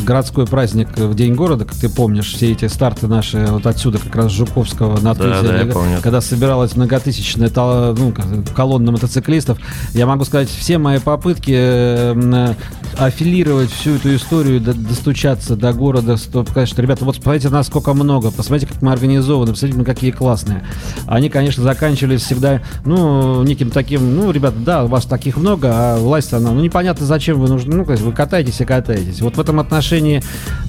городской 0.06 0.46
праздник 0.46 0.90
в 0.98 1.16
День 1.16 1.36
города, 1.36 1.66
как 1.66 1.76
ты 1.76 1.90
помнишь, 1.90 2.34
все 2.34 2.52
эти 2.52 2.68
старты 2.68 3.08
наши 3.08 3.46
вот 3.48 3.66
отсюда, 3.66 4.00
как 4.00 4.16
раз 4.16 4.32
Жуковского 4.32 5.00
на 5.00 5.14
да, 5.14 5.42
да, 5.42 6.00
когда 6.02 6.22
собиралась 6.22 6.76
многотысячная 6.76 7.50
ну, 7.56 8.14
колонна 8.56 8.92
мотоциклистов. 8.92 9.60
Я 9.94 10.06
могу 10.06 10.25
сказать, 10.25 10.50
все 10.50 10.78
мои 10.78 11.00
попытки 11.00 11.56
э, 11.56 12.54
аффилировать 12.98 13.72
всю 13.72 13.96
эту 13.96 14.16
историю, 14.16 14.62
достучаться 14.62 15.56
до 15.56 15.74
города, 15.74 16.18
сказать, 16.18 16.68
что, 16.68 16.82
ребята, 16.82 17.06
вот 17.06 17.18
посмотрите, 17.18 17.50
нас 17.50 17.68
сколько 17.68 17.94
много, 17.94 18.32
посмотрите, 18.32 18.72
как 18.72 18.82
мы 18.82 18.92
организованы, 18.92 19.51
посмотрите, 19.51 19.84
какие 19.84 20.12
классные. 20.12 20.63
Они, 21.08 21.30
конечно, 21.30 21.63
заканчивались 21.63 22.22
всегда, 22.22 22.62
ну, 22.86 23.44
неким 23.44 23.72
таким, 23.72 24.16
ну, 24.16 24.32
ребята, 24.32 24.58
да, 24.60 24.84
у 24.84 24.88
вас 24.88 25.06
таких 25.06 25.38
много, 25.38 25.70
а 25.72 25.98
власть, 25.98 26.34
она, 26.34 26.51
ну, 26.51 26.62
непонятно, 26.62 27.06
зачем 27.06 27.40
вы 27.40 27.48
нужны, 27.48 27.75
ну, 27.75 27.84
вы 27.84 28.12
катаетесь 28.12 28.62
и 28.62 28.66
катаетесь. 28.66 29.22
Вот 29.22 29.38
в 29.38 29.40
этом 29.40 29.60
отношении 29.60 30.22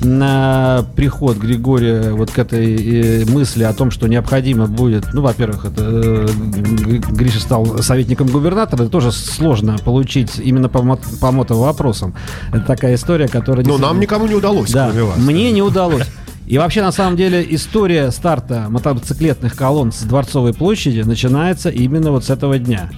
на 0.03 0.85
приход 0.97 1.37
Григория 1.37 2.13
вот 2.13 2.31
к 2.31 2.39
этой 2.39 3.23
э, 3.23 3.25
мысли 3.27 3.65
о 3.65 3.73
том, 3.73 3.91
что 3.91 4.07
необходимо 4.09 4.67
будет, 4.67 5.13
ну, 5.13 5.23
во-первых, 5.23 5.65
это 5.65 5.83
э, 5.83 6.27
Гриша 7.11 7.41
стал 7.43 7.83
советником 7.83 8.29
губернатора, 8.29 8.83
это 8.83 8.91
тоже 8.91 9.13
сложно 9.13 9.77
получить 9.85 10.39
именно 10.39 10.69
по, 10.69 10.99
по 11.21 11.33
мотовопросам. 11.33 12.15
Это 12.49 12.61
такая 12.61 12.95
история, 12.95 13.29
которая... 13.29 13.65
Но 13.67 13.79
нам 13.79 14.01
никому 14.01 14.27
не 14.27 14.35
удалось, 14.35 14.71
да, 14.71 14.87
кроме 14.87 15.05
вас. 15.05 15.19
Мне 15.19 15.53
не 15.53 15.63
удалось. 15.63 16.07
И 16.47 16.59
вообще, 16.59 16.83
на 16.83 16.93
самом 16.93 17.17
деле, 17.17 17.47
история 17.51 18.11
старта 18.11 18.67
мотоциклетных 18.69 19.55
колонн 19.55 19.93
с 19.93 20.03
Дворцовой 20.03 20.53
площади 20.53 21.01
начинается 21.01 21.71
именно 21.71 22.11
вот 22.11 22.25
с 22.25 22.31
этого 22.31 22.59
дня. 22.59 22.91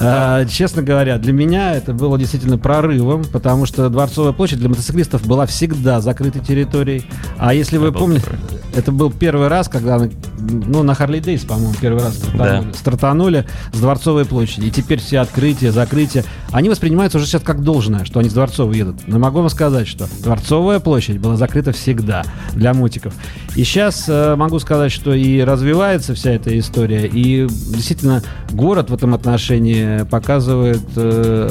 А, 0.00 0.44
честно 0.46 0.82
говоря, 0.82 1.18
для 1.18 1.32
меня 1.32 1.74
это 1.74 1.92
было 1.92 2.18
действительно 2.18 2.56
прорывом, 2.56 3.24
потому 3.24 3.66
что 3.66 3.88
Дворцовая 3.88 4.32
площадь 4.32 4.58
для 4.58 4.68
мотоциклистов 4.68 5.26
была 5.26 5.46
всегда 5.46 6.00
закрытой 6.00 6.40
территорией. 6.40 7.04
А 7.36 7.52
если 7.52 7.76
вы 7.78 7.92
помните, 7.92 8.26
это 8.74 8.90
был 8.90 9.10
первый 9.10 9.48
раз, 9.48 9.68
когда 9.68 10.08
ну, 10.38 10.82
на 10.82 10.94
Харли 10.94 11.20
Дейс, 11.20 11.44
по-моему, 11.44 11.74
первый 11.80 12.02
раз 12.02 12.16
стартанули, 12.16 12.66
да. 12.66 12.78
стартанули 12.78 13.44
с 13.72 13.78
Дворцовой 13.78 14.24
площади. 14.24 14.66
И 14.66 14.70
теперь 14.70 15.00
все 15.00 15.18
открытия, 15.18 15.72
закрытия, 15.72 16.24
они 16.52 16.68
воспринимаются 16.68 17.18
уже 17.18 17.26
сейчас 17.26 17.42
как 17.42 17.62
должное, 17.62 18.04
что 18.04 18.20
они 18.20 18.30
с 18.30 18.32
Дворцовой 18.32 18.76
едут. 18.76 18.96
Но 19.06 19.18
могу 19.18 19.40
вам 19.40 19.50
сказать, 19.50 19.88
что 19.88 20.08
Дворцовая 20.22 20.80
площадь 20.80 21.18
была 21.18 21.36
закрыта 21.36 21.72
всегда 21.72 22.24
для 22.54 22.74
мотиков. 22.74 23.14
И 23.56 23.64
сейчас 23.64 24.04
э, 24.08 24.36
могу 24.36 24.58
сказать, 24.58 24.92
что 24.92 25.12
и 25.14 25.40
развивается 25.40 26.14
вся 26.14 26.30
эта 26.30 26.56
история, 26.58 27.06
и 27.06 27.46
действительно 27.48 28.22
город 28.50 28.90
в 28.90 28.94
этом 28.94 29.14
отношении 29.14 30.04
показывает 30.04 30.82
э, 30.96 31.50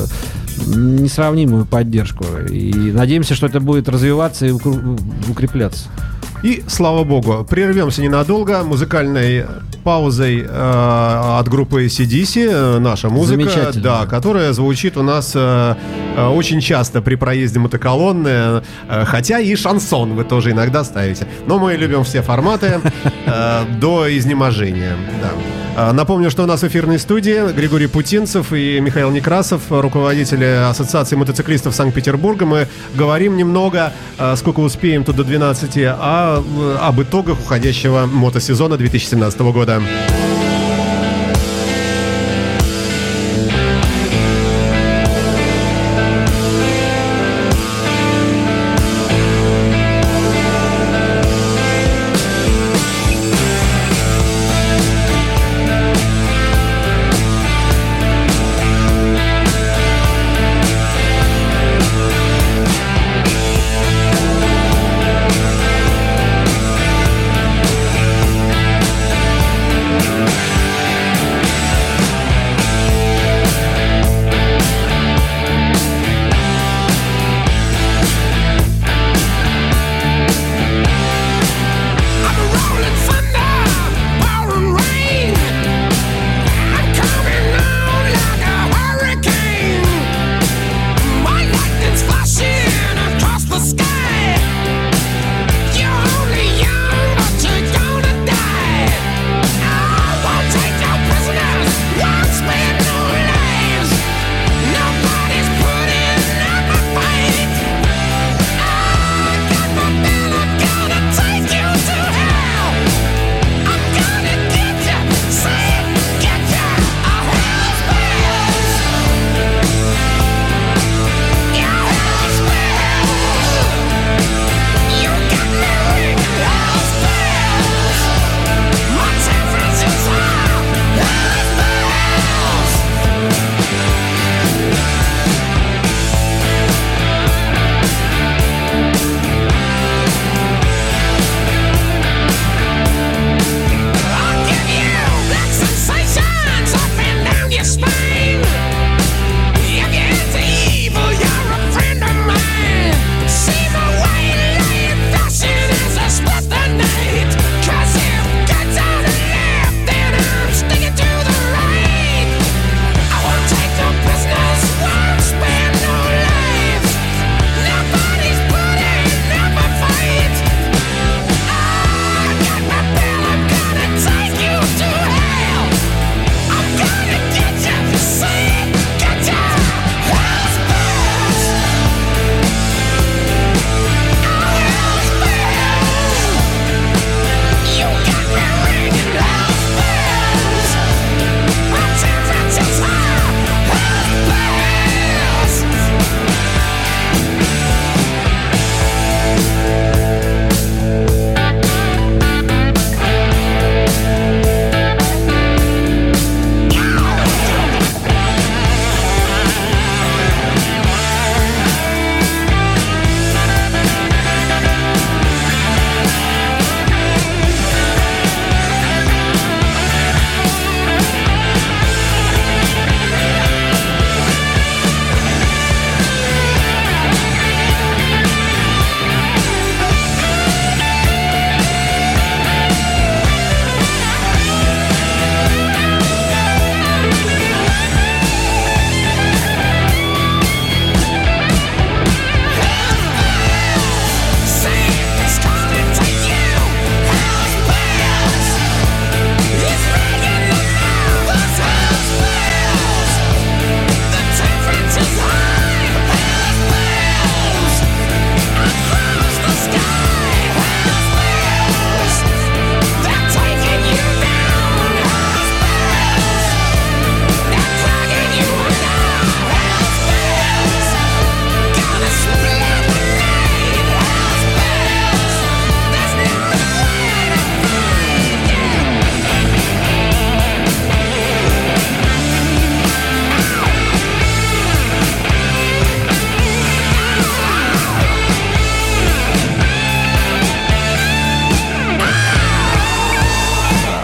несравнимую 0.66 1.66
поддержку. 1.66 2.26
И 2.50 2.72
надеемся, 2.92 3.36
что 3.36 3.48
это 3.48 3.60
будет 3.60 3.90
развиваться 3.90 4.46
и 4.46 4.52
укрепляться. 4.52 5.90
И, 6.44 6.64
слава 6.68 7.04
богу, 7.04 7.46
прервемся 7.50 8.02
ненадолго 8.02 8.64
музыкальной 8.64 9.46
паузой 9.84 10.46
э, 10.46 11.38
от 11.40 11.48
группы 11.48 11.86
CDC, 11.86 12.50
э, 12.50 12.80
наша 12.80 13.10
музыка, 13.10 13.72
да, 13.74 14.06
которая 14.06 14.52
звучит 14.52 14.98
у 14.98 15.02
нас 15.02 15.32
э, 15.34 15.76
э, 16.18 16.28
очень 16.28 16.60
часто 16.60 17.02
при 17.02 17.16
проезде 17.16 17.60
мотоколонны, 17.60 18.30
э, 18.30 18.62
хотя 19.06 19.40
и 19.40 19.56
шансон 19.56 20.14
вы 20.14 20.26
тоже 20.26 20.52
иногда 20.52 20.84
ставите. 20.84 21.26
Но 21.48 21.58
мы 21.58 21.74
любим 21.76 22.04
все 22.04 22.22
форматы 22.22 22.82
э, 23.26 23.64
до 23.80 24.16
изнеможения. 24.18 24.98
Да. 25.22 25.30
А, 25.80 25.94
напомню, 25.94 26.32
что 26.32 26.44
у 26.44 26.48
нас 26.48 26.64
в 26.64 26.68
эфирной 26.68 26.98
студии 26.98 27.54
Григорий 27.54 27.86
Путинцев 27.86 28.52
и 28.52 28.80
Михаил 28.80 29.12
Некрасов, 29.12 29.62
руководители 29.70 30.68
Ассоциации 30.70 31.16
мотоциклистов 31.16 31.76
Санкт-Петербурга. 31.76 32.46
Мы 32.48 32.68
говорим 32.96 33.38
немного, 33.38 33.94
сколько 34.38 34.62
успеем 34.62 35.04
тут 35.04 35.18
до 35.18 35.24
12, 35.24 35.78
а, 36.10 36.44
об 36.82 37.02
итогах 37.02 37.40
уходящего 37.40 38.06
мотосезона 38.06 38.78
2017 38.78 39.40
года. 39.42 39.82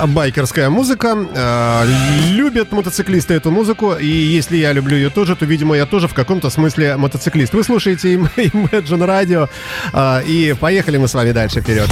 Байкерская 0.07 0.69
музыка. 0.69 1.15
Э, 1.35 1.85
любят 2.31 2.71
мотоциклисты 2.71 3.33
эту 3.33 3.51
музыку, 3.51 3.93
и 3.93 4.07
если 4.07 4.57
я 4.57 4.73
люблю 4.73 4.95
ее 4.95 5.09
тоже, 5.09 5.35
то, 5.35 5.45
видимо, 5.45 5.75
я 5.75 5.85
тоже 5.85 6.07
в 6.07 6.13
каком-то 6.13 6.49
смысле 6.49 6.97
мотоциклист. 6.97 7.53
Вы 7.53 7.63
слушаете 7.63 8.15
Imagine 8.37 9.05
Radio, 9.05 9.49
э, 9.93 10.23
и 10.25 10.55
поехали 10.59 10.97
мы 10.97 11.07
с 11.07 11.13
вами 11.13 11.31
дальше 11.31 11.61
вперед. 11.61 11.89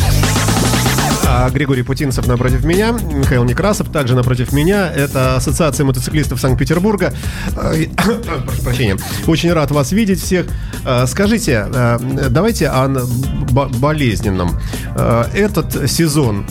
А 1.28 1.50
Григорий 1.50 1.84
Путинцев 1.84 2.28
напротив 2.28 2.66
меня, 2.66 2.92
Михаил 2.92 3.46
Некрасов 3.46 3.90
также 3.90 4.16
напротив 4.16 4.52
меня. 4.52 4.92
Это 4.92 5.38
Ассоциация 5.38 5.86
мотоциклистов 5.86 6.42
Санкт-Петербурга. 6.42 7.14
Э, 7.56 7.86
прошу 8.46 8.62
прощения. 8.64 8.98
Очень 9.28 9.54
рад 9.54 9.72
вас 9.72 9.92
видеть 9.92 10.22
всех. 10.22 10.48
Скажите, 11.08 11.68
давайте 12.30 12.68
о 12.68 12.88
болезненном. 13.80 14.60
Этот 15.34 15.90
сезон 15.90 16.46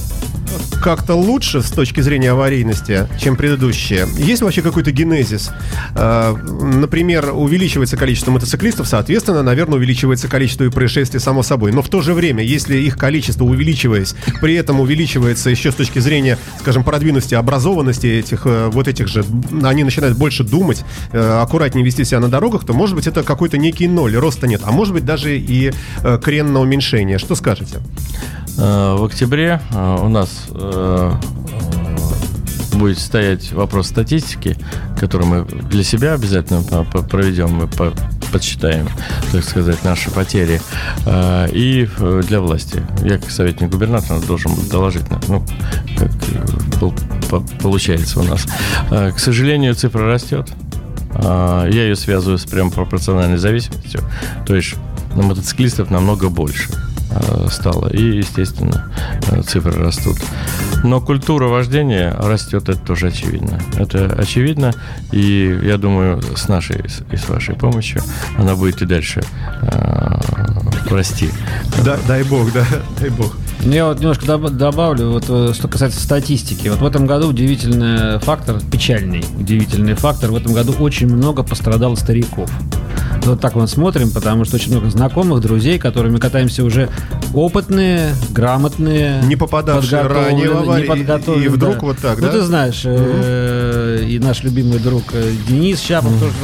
как-то 0.81 1.15
лучше 1.15 1.63
с 1.63 1.71
точки 1.71 2.01
зрения 2.01 2.31
аварийности, 2.31 3.07
чем 3.21 3.37
предыдущие? 3.37 4.07
Есть 4.17 4.43
вообще 4.43 4.63
какой-то 4.63 4.91
генезис? 4.91 5.51
Э, 5.95 6.35
например, 6.35 7.33
увеличивается 7.35 7.97
количество 7.97 8.31
мотоциклистов, 8.31 8.89
соответственно, 8.89 9.43
наверное, 9.43 9.79
увеличивается 9.79 10.29
количество 10.29 10.65
и 10.65 10.71
происшествий 10.71 11.21
само 11.21 11.43
собой. 11.43 11.73
Но 11.73 11.83
в 11.83 11.89
то 11.89 12.01
же 12.01 12.15
время, 12.15 12.43
если 12.43 12.77
их 12.77 12.97
количество 12.97 13.45
увеличиваясь, 13.45 14.15
при 14.41 14.55
этом 14.55 14.81
увеличивается 14.81 15.51
еще 15.51 15.71
с 15.71 15.75
точки 15.75 15.99
зрения, 15.99 16.39
скажем, 16.61 16.83
продвинутости, 16.83 17.35
образованности 17.35 18.07
этих 18.07 18.47
э, 18.47 18.69
вот 18.73 18.89
этих 18.89 19.09
же, 19.09 19.25
они 19.63 19.85
начинают 19.85 20.17
больше 20.17 20.45
думать, 20.45 20.85
э, 21.13 21.41
аккуратнее 21.41 21.85
вести 21.85 22.05
себя 22.05 22.21
на 22.21 22.29
дорогах, 22.29 22.65
то, 22.65 22.73
может 22.73 22.97
быть, 22.97 23.07
это 23.07 23.23
какой-то 23.23 23.59
некий 23.59 23.87
ноль, 23.87 24.17
роста 24.17 24.47
нет. 24.47 24.63
А 24.65 24.71
может 24.71 24.95
быть, 24.95 25.05
даже 25.05 25.37
и 25.37 25.73
крен 26.23 26.53
на 26.53 26.61
уменьшение. 26.61 27.19
Что 27.19 27.35
скажете? 27.35 27.81
В 28.57 29.05
октябре 29.05 29.61
у 29.73 30.09
нас 30.09 30.49
Э, 30.53 31.15
будет 32.73 32.99
стоять 32.99 33.53
вопрос 33.53 33.89
статистики, 33.89 34.57
который 34.99 35.27
мы 35.27 35.45
для 35.45 35.85
себя 35.85 36.15
обязательно 36.15 36.63
проведем, 36.85 37.53
мы 37.53 37.69
подсчитаем, 38.33 38.89
так 39.33 39.45
сказать, 39.45 39.85
наши 39.85 40.11
потери. 40.11 40.63
Э, 41.05 41.47
и 41.53 41.89
э, 41.99 42.23
для 42.27 42.41
власти. 42.41 42.83
Я, 43.05 43.19
как 43.19 43.31
советник 43.31 43.71
губернатора, 43.71 44.21
должен 44.21 44.53
доложить, 44.71 45.05
ну, 45.29 45.45
как 45.99 47.43
получается 47.61 48.21
у 48.21 48.23
нас. 48.23 48.47
К 48.89 49.19
сожалению, 49.19 49.75
цифра 49.75 50.07
растет. 50.07 50.49
Я 51.23 51.69
ее 51.69 51.97
связываю 51.97 52.39
с 52.39 52.45
прям 52.45 52.71
пропорциональной 52.71 53.37
зависимостью. 53.37 54.01
То 54.47 54.55
есть 54.55 54.75
на 55.15 55.23
мотоциклистов 55.23 55.91
намного 55.91 56.29
больше. 56.29 56.71
Э, 57.13 57.49
стало. 57.51 57.89
И, 57.89 58.19
естественно, 58.19 58.91
э, 59.31 59.43
цифры 59.43 59.73
растут. 59.73 60.19
Но 60.85 61.01
культура 61.01 61.49
вождения 61.49 62.13
растет, 62.13 62.69
это 62.69 62.79
тоже 62.79 63.09
очевидно. 63.09 63.61
Это 63.77 64.07
очевидно, 64.17 64.73
и 65.11 65.59
я 65.63 65.77
думаю, 65.77 66.23
с 66.37 66.49
нашей 66.49 66.85
и 67.11 67.17
с 67.17 67.29
вашей 67.29 67.55
помощью 67.55 68.03
она 68.39 68.55
будет 68.55 68.81
и 68.83 68.87
дальше 68.87 69.23
э, 69.63 70.21
расти. 70.91 71.31
Да, 71.85 71.99
дай 72.07 72.23
бог, 72.23 72.53
да, 72.53 72.65
дай 73.01 73.11
бог. 73.11 73.37
Я 73.63 73.87
вот 73.87 73.99
немножко 73.99 74.39
добавлю, 74.49 75.11
вот 75.11 75.25
что 75.55 75.69
касается 75.69 76.01
статистики. 76.01 76.69
Вот 76.69 76.79
в 76.79 76.87
этом 76.87 77.07
году 77.07 77.29
удивительный 77.29 78.19
фактор, 78.21 78.59
печальный 78.71 79.23
удивительный 79.39 79.95
фактор, 79.95 80.31
в 80.31 80.37
этом 80.37 80.55
году 80.55 80.73
очень 80.79 81.09
много 81.09 81.43
пострадало 81.43 81.95
стариков. 81.97 82.51
Вот 83.23 83.41
так 83.41 83.55
мы 83.55 83.67
смотрим, 83.69 84.11
потому 84.11 84.45
что 84.45 84.57
очень 84.57 84.73
много 84.73 84.91
знакомых, 84.91 85.41
друзей, 85.41 85.79
которыми 85.79 86.19
катаемся 86.19 86.65
уже 86.65 86.89
опытные, 87.35 88.15
грамотные, 88.31 89.23
не 89.25 89.37
попадавшие 89.37 90.03
ранее 90.03 90.51
в 90.51 90.57
аварии, 90.59 91.41
и, 91.41 91.45
и 91.45 91.49
вдруг 91.49 91.75
да. 91.75 91.81
вот 91.81 91.99
так, 91.99 92.19
ну, 92.19 92.27
да? 92.27 92.33
Ну, 92.33 92.39
ты 92.39 92.45
знаешь, 92.45 92.85
угу. 92.85 92.95
э, 92.97 94.05
и 94.07 94.19
наш 94.19 94.43
любимый 94.43 94.79
друг 94.79 95.05
э, 95.13 95.33
Денис 95.49 95.81
Щапов, 95.81 96.13
угу. 96.13 96.21
тоже 96.21 96.35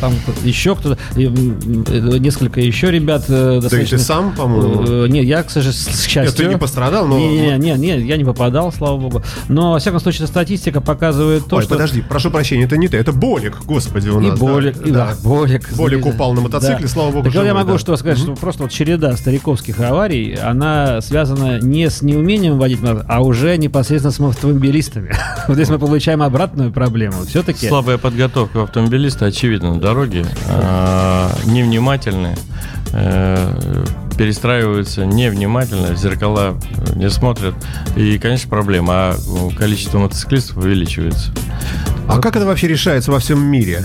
там 0.00 0.12
еще 0.42 0.74
кто-то, 0.74 0.98
несколько 1.16 2.60
еще 2.60 2.90
ребят 2.90 3.24
э, 3.28 3.60
достаточно... 3.60 3.78
Да 3.78 3.82
и 3.82 3.86
ты 3.86 3.98
сам, 3.98 4.34
по-моему? 4.34 4.84
Э, 4.86 5.06
нет, 5.08 5.24
я, 5.24 5.42
к 5.42 5.50
сожалению. 5.50 5.74
Нет, 6.14 6.34
ты 6.34 6.44
не 6.46 6.58
пострадал, 6.58 7.06
но... 7.06 7.18
Не, 7.18 7.56
не, 7.56 7.72
не, 7.72 8.00
я 8.00 8.16
не 8.16 8.24
попадал, 8.24 8.72
слава 8.72 8.98
богу. 8.98 9.22
Но, 9.48 9.72
во 9.72 9.78
всяком 9.78 10.00
случае, 10.00 10.26
статистика 10.26 10.80
показывает 10.80 11.46
то, 11.46 11.56
Ой, 11.56 11.62
что... 11.62 11.74
подожди, 11.74 12.02
прошу 12.02 12.30
прощения, 12.30 12.64
это 12.64 12.76
не 12.76 12.88
ты, 12.88 12.96
это 12.96 13.12
Болик, 13.12 13.64
господи, 13.64 14.08
у 14.08 14.20
нас. 14.20 14.36
И 14.36 14.40
Болик, 14.40 14.78
да, 14.78 14.88
и, 14.88 14.90
да, 14.90 15.14
Болик. 15.22 15.72
Болик 15.72 16.04
упал 16.06 16.23
на 16.32 16.40
мотоцикле, 16.40 16.82
да. 16.82 16.88
слава 16.88 17.10
богу, 17.10 17.24
Так 17.24 17.32
живой, 17.32 17.48
я 17.48 17.54
могу 17.54 17.72
да. 17.72 17.78
что 17.78 17.96
сказать, 17.96 18.18
mm-hmm. 18.18 18.34
что 18.34 18.40
просто 18.40 18.62
вот 18.62 18.72
череда 18.72 19.16
стариковских 19.16 19.80
аварий, 19.80 20.34
она 20.34 21.00
связана 21.00 21.60
не 21.60 21.90
с 21.90 22.02
неумением 22.02 22.58
водить, 22.58 22.80
а 22.82 23.22
уже 23.22 23.56
непосредственно 23.56 24.12
с 24.12 24.20
автомобилистами. 24.20 25.12
вот 25.48 25.54
здесь 25.54 25.68
мы 25.68 25.78
получаем 25.78 26.22
обратную 26.22 26.72
проблему. 26.72 27.24
Все-таки... 27.26 27.68
Слабая 27.68 27.98
подготовка 27.98 28.62
автомобилиста, 28.62 29.26
очевидно, 29.26 29.74
на 29.74 29.80
дороге, 29.80 30.24
а, 30.48 31.30
невнимательные, 31.44 32.36
э, 32.92 33.84
перестраиваются 34.16 35.04
невнимательно, 35.04 35.94
зеркала 35.96 36.56
не 36.94 37.10
смотрят. 37.10 37.54
И, 37.96 38.18
конечно, 38.18 38.48
проблема. 38.48 38.92
А 38.94 39.16
количество 39.56 39.98
мотоциклистов 39.98 40.58
увеличивается. 40.58 41.32
А 42.08 42.14
вот. 42.14 42.22
как 42.22 42.36
это 42.36 42.46
вообще 42.46 42.68
решается 42.68 43.10
во 43.10 43.18
всем 43.18 43.42
мире? 43.42 43.84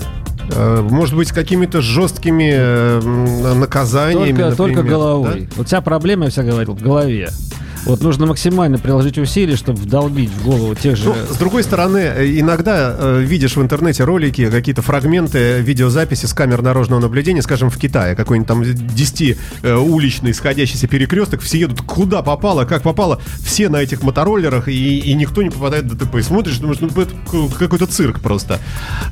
Э, 0.51 0.81
может 0.81 1.15
быть, 1.15 1.29
с 1.29 1.31
какими-то 1.31 1.81
жесткими 1.81 2.51
э, 2.53 3.53
наказаниями. 3.55 4.37
Только, 4.37 4.49
например, 4.49 4.55
только 4.55 4.83
головой. 4.83 5.41
Да? 5.41 5.55
Вот 5.57 5.67
вся 5.67 5.81
проблема, 5.81 6.25
я 6.25 6.31
всегда 6.31 6.51
говорил, 6.51 6.73
в 6.75 6.81
голове. 6.81 7.29
Вот 7.85 8.01
нужно 8.01 8.25
максимально 8.25 8.77
приложить 8.77 9.17
усилия, 9.17 9.55
чтобы 9.55 9.79
вдолбить 9.79 10.29
в 10.29 10.43
голову 10.43 10.75
тех 10.75 10.95
же... 10.95 11.05
Ну, 11.05 11.15
с 11.33 11.37
другой 11.37 11.63
стороны, 11.63 12.13
иногда 12.39 12.95
э, 12.97 13.21
видишь 13.21 13.55
в 13.55 13.61
интернете 13.61 14.03
ролики, 14.03 14.49
какие-то 14.49 14.81
фрагменты 14.81 15.61
видеозаписи 15.61 16.25
с 16.25 16.33
камер 16.33 16.61
наружного 16.61 17.01
наблюдения, 17.01 17.41
скажем, 17.41 17.69
в 17.69 17.77
Китае, 17.77 18.15
какой-нибудь 18.15 18.47
там 18.47 18.61
10-уличный 18.61 20.31
э, 20.31 20.33
сходящийся 20.33 20.87
перекресток, 20.87 21.41
все 21.41 21.59
едут 21.59 21.81
куда 21.81 22.21
попало, 22.21 22.65
как 22.65 22.83
попало, 22.83 23.21
все 23.43 23.69
на 23.69 23.77
этих 23.77 24.03
мотороллерах, 24.03 24.67
и, 24.67 24.99
и 24.99 25.13
никто 25.13 25.41
не 25.41 25.49
попадает 25.49 25.85
в 25.85 25.95
ДТП. 25.95 26.15
И 26.15 26.21
смотришь, 26.21 26.57
думаешь, 26.57 26.79
ну 26.79 26.89
это 26.89 27.13
какой-то 27.57 27.87
цирк 27.87 28.19
просто. 28.19 28.59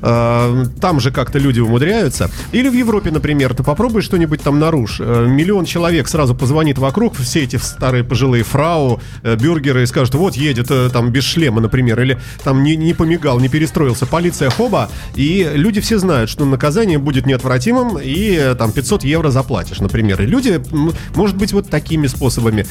Э, 0.01 0.65
там 0.79 0.99
же 0.99 1.11
как-то 1.11 1.39
люди 1.39 1.59
умудряются. 1.59 2.29
Или 2.51 2.69
в 2.69 2.73
Европе, 2.73 3.11
например, 3.11 3.53
ты 3.53 3.63
попробуй 3.63 4.01
что-нибудь 4.01 4.41
там 4.41 4.59
нарушь. 4.59 4.97
Э, 4.99 5.25
миллион 5.27 5.65
человек 5.65 6.07
сразу 6.07 6.35
позвонит 6.35 6.77
вокруг, 6.77 7.15
все 7.15 7.43
эти 7.43 7.55
старые 7.55 8.03
пожилые 8.03 8.43
фрау, 8.57 8.99
э, 9.21 9.35
бюргеры 9.35 9.83
и 9.83 9.85
скажут, 9.85 10.15
вот 10.15 10.35
едет 10.35 10.71
э, 10.71 10.89
там 10.91 11.11
без 11.11 11.23
шлема, 11.23 11.61
например, 11.61 12.01
или 12.01 12.17
там 12.43 12.63
не, 12.63 12.75
не 12.75 12.93
помигал, 12.95 13.39
не 13.39 13.49
перестроился, 13.49 14.07
полиция 14.07 14.49
хоба, 14.49 14.89
и 15.13 15.47
люди 15.53 15.79
все 15.79 15.99
знают, 15.99 16.29
что 16.29 16.43
наказание 16.45 16.97
будет 16.97 17.27
неотвратимым, 17.27 17.99
и 17.99 18.35
э, 18.35 18.55
там 18.55 18.71
500 18.71 19.03
евро 19.03 19.29
заплатишь, 19.29 19.79
например. 19.79 20.21
И 20.23 20.25
люди, 20.25 20.59
может 21.15 21.37
быть, 21.37 21.53
вот 21.53 21.69
такими 21.69 22.07
способами, 22.07 22.65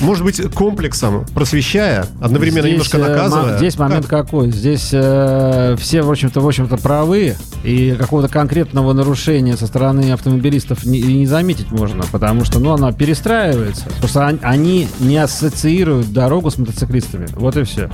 может 0.00 0.24
быть, 0.24 0.40
комплексом 0.54 1.26
просвещая, 1.34 2.06
одновременно 2.20 2.62
здесь, 2.62 2.72
немножко 2.72 2.98
наказывая. 2.98 3.58
Здесь 3.58 3.78
момент 3.78 4.06
как? 4.06 4.30
какой? 4.30 4.50
Здесь 4.50 4.90
э, 4.92 5.76
все, 5.78 6.02
в 6.02 6.10
общем-то, 6.10 6.40
в 6.40 6.46
общем-то, 6.46 6.76
правы, 6.76 7.36
и 7.64 7.96
какого-то 7.98 8.28
конкретного 8.28 8.92
нарушения 8.92 9.56
со 9.56 9.66
стороны 9.66 10.12
автомобилистов 10.12 10.84
не, 10.84 11.00
не 11.00 11.26
заметить 11.26 11.70
можно, 11.70 12.04
потому 12.12 12.44
что, 12.44 12.58
ну, 12.58 12.72
она 12.72 12.92
перестраивается. 12.92 13.86
Просто 13.98 14.38
они 14.42 14.88
не 15.00 15.09
ассоциируют 15.16 16.12
дорогу 16.12 16.50
с 16.50 16.58
мотоциклистами. 16.58 17.26
Вот 17.32 17.56
и 17.56 17.64
все. 17.64 17.90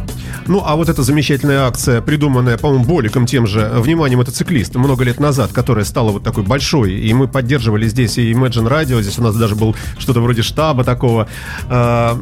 Ну, 0.46 0.62
а 0.64 0.76
вот 0.76 0.88
эта 0.88 1.02
замечательная 1.02 1.66
акция, 1.66 2.00
придуманная, 2.00 2.59
по-моему, 2.59 2.85
Боликом 2.85 3.26
тем 3.26 3.46
же, 3.46 3.70
«Внимание, 3.74 4.16
мотоциклист», 4.16 4.74
много 4.74 5.05
лет 5.05 5.20
назад, 5.20 5.52
которая 5.52 5.85
стала 5.85 6.11
вот 6.11 6.22
такой 6.22 6.44
большой, 6.44 6.94
и 6.94 7.12
мы 7.12 7.29
поддерживали 7.29 7.87
здесь 7.88 8.18
и 8.18 8.33
Imagine 8.33 8.68
Radio, 8.68 9.02
здесь 9.02 9.18
у 9.18 9.22
нас 9.22 9.37
даже 9.37 9.57
был 9.57 9.74
что-то 9.98 10.20
вроде 10.20 10.42
штаба 10.42 10.85
такого. 10.85 11.29
А, 11.68 12.18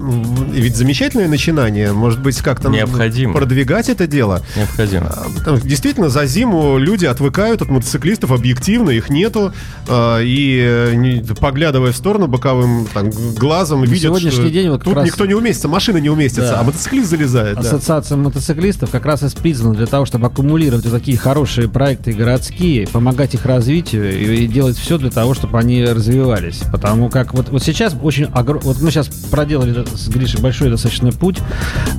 ведь 0.53 0.77
замечательное 0.77 1.29
начинание, 1.29 1.93
может 1.93 2.21
быть, 2.21 2.37
как-то 2.39 2.69
Необходимо. 2.69 3.35
продвигать 3.35 3.89
это 3.89 4.07
дело. 4.07 4.43
Необходимо. 4.57 5.13
А, 5.47 5.59
действительно, 5.63 6.09
за 6.09 6.27
зиму 6.27 6.79
люди 6.79 7.07
отвыкают 7.07 7.63
от 7.63 7.69
мотоциклистов 7.69 8.31
объективно, 8.31 8.91
их 8.91 9.11
нету, 9.11 9.53
а, 9.89 10.21
и 10.21 11.23
поглядывая 11.41 11.93
в 11.93 11.97
сторону 11.97 12.27
боковым 12.27 12.87
там, 12.93 13.11
глазом, 13.11 13.83
видят, 13.85 14.03
сегодняшний 14.03 14.51
день 14.51 14.69
вот 14.69 14.84
Тут 14.85 14.95
раз... 14.95 15.07
никто 15.07 15.25
не 15.25 15.35
уместится, 15.35 15.69
машина 15.69 15.97
не 15.97 16.11
уместится, 16.11 16.53
да. 16.53 16.61
а 16.61 16.63
мотоциклист 16.63 17.09
залезает. 17.09 17.57
Ассоциация 17.57 18.17
да. 18.17 18.23
мотоциклистов 18.23 18.91
как 18.91 19.07
раз 19.07 19.23
и 19.23 19.37
призвана 19.37 19.75
для 19.75 19.87
того, 19.87 20.05
чтобы 20.05 20.27
аккумулировать 20.27 20.85
вот 20.85 20.93
такие 20.93 21.17
хорошие 21.17 21.69
проекты 21.69 22.13
городские, 22.13 22.87
помогать 22.87 23.35
их 23.35 23.47
развитию 23.47 24.13
и, 24.13 24.45
и 24.45 24.47
делать 24.47 24.77
все 24.77 24.99
для 24.99 25.11
того, 25.11 25.35
чтобы 25.35 25.59
они 25.59 25.83
развивались. 25.85 26.61
Потому 26.71 27.09
как 27.09 27.33
вот, 27.33 27.49
вот 27.49 27.63
сейчас 27.63 27.95
очень 28.03 28.27
огром... 28.27 28.61
Вот 28.63 28.81
мы 28.81 28.91
сейчас 28.91 29.09
проделали 29.09 29.85
с 29.95 30.09
Гришей 30.09 30.41
большой 30.41 30.71
достаточно 30.71 31.11
путь. 31.13 31.39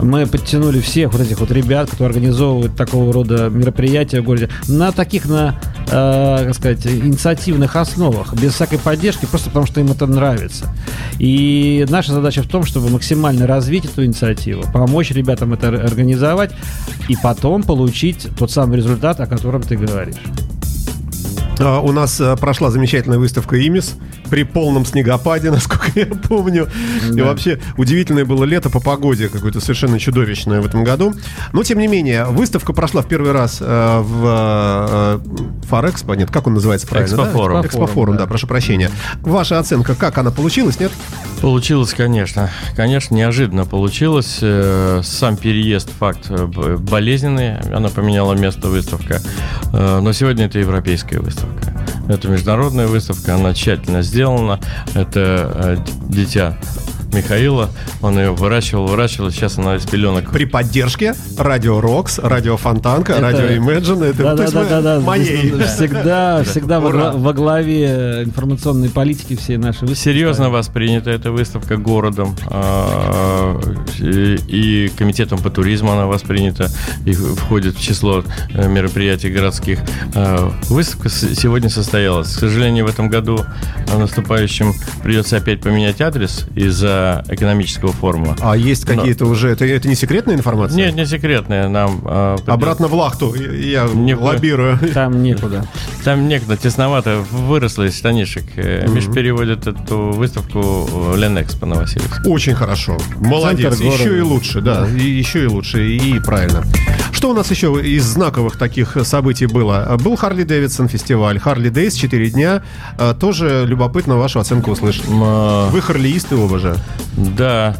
Мы 0.01 0.27
подтянули 0.27 0.79
всех 0.79 1.11
вот 1.11 1.21
этих 1.21 1.39
вот 1.39 1.51
ребят, 1.51 1.89
кто 1.91 2.05
организовывает 2.05 2.75
такого 2.75 3.11
рода 3.11 3.49
мероприятия 3.49 4.21
в 4.21 4.25
городе. 4.25 4.49
На 4.67 4.91
таких, 4.91 5.25
на 5.25 5.59
э, 5.87 6.43
как 6.45 6.55
сказать, 6.55 6.85
инициативных 6.85 7.75
основах, 7.75 8.33
без 8.33 8.53
всякой 8.53 8.79
поддержки, 8.79 9.25
просто 9.25 9.49
потому 9.49 9.65
что 9.65 9.79
им 9.79 9.91
это 9.91 10.07
нравится. 10.07 10.73
И 11.19 11.85
наша 11.89 12.13
задача 12.13 12.43
в 12.43 12.47
том, 12.47 12.63
чтобы 12.63 12.89
максимально 12.89 13.47
развить 13.47 13.85
эту 13.85 14.05
инициативу, 14.05 14.63
помочь 14.73 15.11
ребятам 15.11 15.53
это 15.53 15.67
организовать 15.67 16.51
и 17.07 17.15
потом 17.15 17.63
получить 17.63 18.27
тот 18.37 18.51
самый 18.51 18.77
результат, 18.77 19.19
о 19.19 19.27
котором 19.27 19.61
ты 19.61 19.77
говоришь. 19.77 20.15
А, 21.59 21.79
у 21.79 21.91
нас 21.91 22.19
а, 22.19 22.35
прошла 22.35 22.69
замечательная 22.69 23.17
выставка 23.17 23.57
«Имис» 23.57 23.95
при 24.29 24.43
полном 24.43 24.85
снегопаде, 24.85 25.51
насколько 25.51 25.91
я 25.95 26.05
помню. 26.05 26.67
Да. 27.09 27.19
И 27.19 27.21
вообще 27.21 27.59
удивительное 27.77 28.25
было 28.25 28.43
лето 28.43 28.69
по 28.69 28.79
погоде, 28.79 29.29
какое-то 29.29 29.59
совершенно 29.59 29.99
чудовищное 29.99 30.61
в 30.61 30.65
этом 30.65 30.83
году. 30.83 31.13
Но, 31.53 31.63
тем 31.63 31.79
не 31.79 31.87
менее, 31.87 32.25
выставка 32.25 32.73
прошла 32.73 33.01
в 33.01 33.07
первый 33.07 33.31
раз 33.31 33.57
э, 33.61 33.99
в 34.01 35.19
э, 35.23 35.65
Фарэкспо, 35.67 36.13
нет, 36.13 36.31
как 36.31 36.47
он 36.47 36.55
называется 36.55 36.87
правильно? 36.87 37.13
Экспофорум. 37.13 37.61
Да? 37.61 37.67
Экспофорум, 37.67 38.15
да. 38.15 38.23
да, 38.23 38.27
прошу 38.27 38.47
прощения. 38.47 38.91
Ваша 39.21 39.59
оценка, 39.59 39.95
как 39.95 40.17
она 40.17 40.31
получилась, 40.31 40.79
нет? 40.79 40.91
Получилось, 41.41 41.93
конечно. 41.93 42.49
Конечно, 42.75 43.15
неожиданно 43.15 43.65
получилось. 43.65 44.39
Э, 44.41 45.01
сам 45.03 45.37
переезд, 45.37 45.89
факт 45.99 46.29
болезненный. 46.29 47.59
Она 47.59 47.89
поменяла 47.89 48.33
место 48.33 48.67
выставка. 48.67 49.21
Но 49.71 50.11
сегодня 50.13 50.45
это 50.45 50.59
европейская 50.59 51.19
выставка. 51.19 51.73
Это 52.07 52.27
международная 52.27 52.87
выставка, 52.87 53.35
она 53.35 53.53
тщательно 53.53 54.01
сделана. 54.01 54.14
Это 54.93 55.51
э, 55.53 55.77
дитя 56.07 56.57
Михаила. 57.15 57.69
Он 58.01 58.17
ее 58.17 58.31
выращивал, 58.31 58.87
выращивал. 58.87 59.31
Сейчас 59.31 59.57
она 59.57 59.75
из 59.75 59.85
пеленок. 59.85 60.31
При 60.31 60.45
поддержке 60.45 61.15
Радио 61.37 61.79
Рокс, 61.79 62.19
Радио 62.19 62.57
Фонтанка, 62.57 63.13
это... 63.13 63.21
Радио 63.21 63.45
Imagine. 63.57 64.05
Это 64.05 64.23
да, 64.23 64.35
да, 64.35 64.51
да, 64.51 64.63
да, 64.63 64.81
да. 64.81 64.99
моей. 64.99 65.51
Всегда, 65.63 66.43
всегда 66.45 66.79
во, 66.79 67.11
во 67.11 67.33
главе 67.33 68.23
информационной 68.23 68.89
политики 68.89 69.35
всей 69.35 69.57
нашей 69.57 69.87
выставки. 69.87 69.99
Серьезно 69.99 70.49
воспринята 70.49 71.09
эта 71.11 71.31
выставка 71.31 71.77
городом 71.77 72.35
а, 72.47 73.59
и 73.99 74.91
комитетом 74.97 75.39
по 75.39 75.49
туризму 75.49 75.91
она 75.91 76.05
воспринята 76.07 76.69
и 77.05 77.13
входит 77.13 77.75
в 77.75 77.81
число 77.81 78.23
э, 78.53 78.67
мероприятий 78.67 79.29
городских. 79.29 79.79
А, 80.13 80.51
выставка 80.69 81.09
сегодня 81.09 81.69
состоялась. 81.69 82.33
К 82.33 82.39
сожалению, 82.39 82.85
в 82.85 82.89
этом 82.89 83.09
году 83.09 83.39
наступающим 83.93 84.73
придется 85.03 85.37
опять 85.37 85.61
поменять 85.61 86.01
адрес 86.01 86.47
из-за 86.55 87.04
экономического 87.27 87.91
форума. 87.91 88.35
А 88.41 88.55
есть 88.55 88.85
какие-то 88.85 89.25
Но... 89.25 89.31
уже... 89.31 89.49
Это, 89.49 89.65
это 89.65 89.87
не 89.87 89.95
секретная 89.95 90.35
информация? 90.35 90.77
Нет, 90.77 90.95
не 90.95 91.05
секретная. 91.05 91.67
Нам, 91.67 92.01
э, 92.05 92.37
Обратно 92.47 92.87
в 92.87 92.93
Лахту 92.93 93.33
я 93.35 93.87
не 93.93 94.15
лоббирую. 94.15 94.79
Там 94.93 95.21
некуда. 95.23 95.67
Там 96.03 96.27
некуда, 96.27 96.57
тесновато. 96.57 97.23
Выросло 97.31 97.83
из 97.83 97.97
штанишек. 97.97 98.45
Mm-hmm. 98.55 98.89
Миш 98.89 99.05
переводит 99.05 99.67
эту 99.67 100.11
выставку 100.11 100.89
Ленэкспо 101.15 101.65
на 101.65 101.75
Васильевск. 101.75 102.21
Очень 102.25 102.55
хорошо. 102.55 102.97
Молодец. 103.17 103.79
Еще 103.79 104.17
и 104.17 104.21
лучше, 104.21 104.61
да. 104.61 104.87
И 104.87 105.03
еще 105.03 105.43
и 105.43 105.47
лучше. 105.47 105.87
И 105.87 106.19
правильно. 106.19 106.63
Что 107.25 107.31
у 107.31 107.33
нас 107.33 107.49
еще 107.49 107.81
из 107.81 108.03
знаковых 108.03 108.55
таких 108.55 108.97
событий 109.01 109.47
было? 109.47 109.97
Был 109.99 110.15
Харли 110.15 110.43
Дэвидсон 110.43 110.87
фестиваль. 110.87 111.39
Харли 111.39 111.69
Дейс, 111.69 111.95
4 111.95 112.29
дня. 112.29 112.61
Э, 112.99 113.15
тоже 113.19 113.65
любопытно 113.65 114.15
вашу 114.15 114.39
оценку 114.39 114.69
услышать. 114.69 115.05
А. 115.09 115.67
Вы 115.71 115.81
харлиисты 115.81 116.35
оба 116.35 116.59
же. 116.59 116.77
Да, 117.17 117.77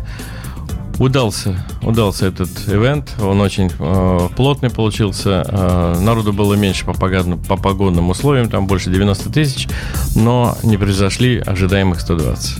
удался, 0.99 1.65
удался 1.81 2.27
этот 2.27 2.49
ивент. 2.67 3.13
Он 3.21 3.41
очень 3.41 3.71
э, 3.77 4.29
плотный 4.35 4.69
получился. 4.69 5.43
Э, 5.47 5.99
народу 5.99 6.33
было 6.33 6.53
меньше 6.53 6.85
по, 6.85 6.93
погодным, 6.93 7.39
по 7.39 7.57
погодным 7.57 8.09
условиям, 8.09 8.49
там 8.49 8.67
больше 8.67 8.89
90 8.89 9.29
тысяч, 9.31 9.67
но 10.15 10.57
не 10.63 10.77
произошли 10.77 11.37
ожидаемых 11.39 11.99
120. 11.99 12.57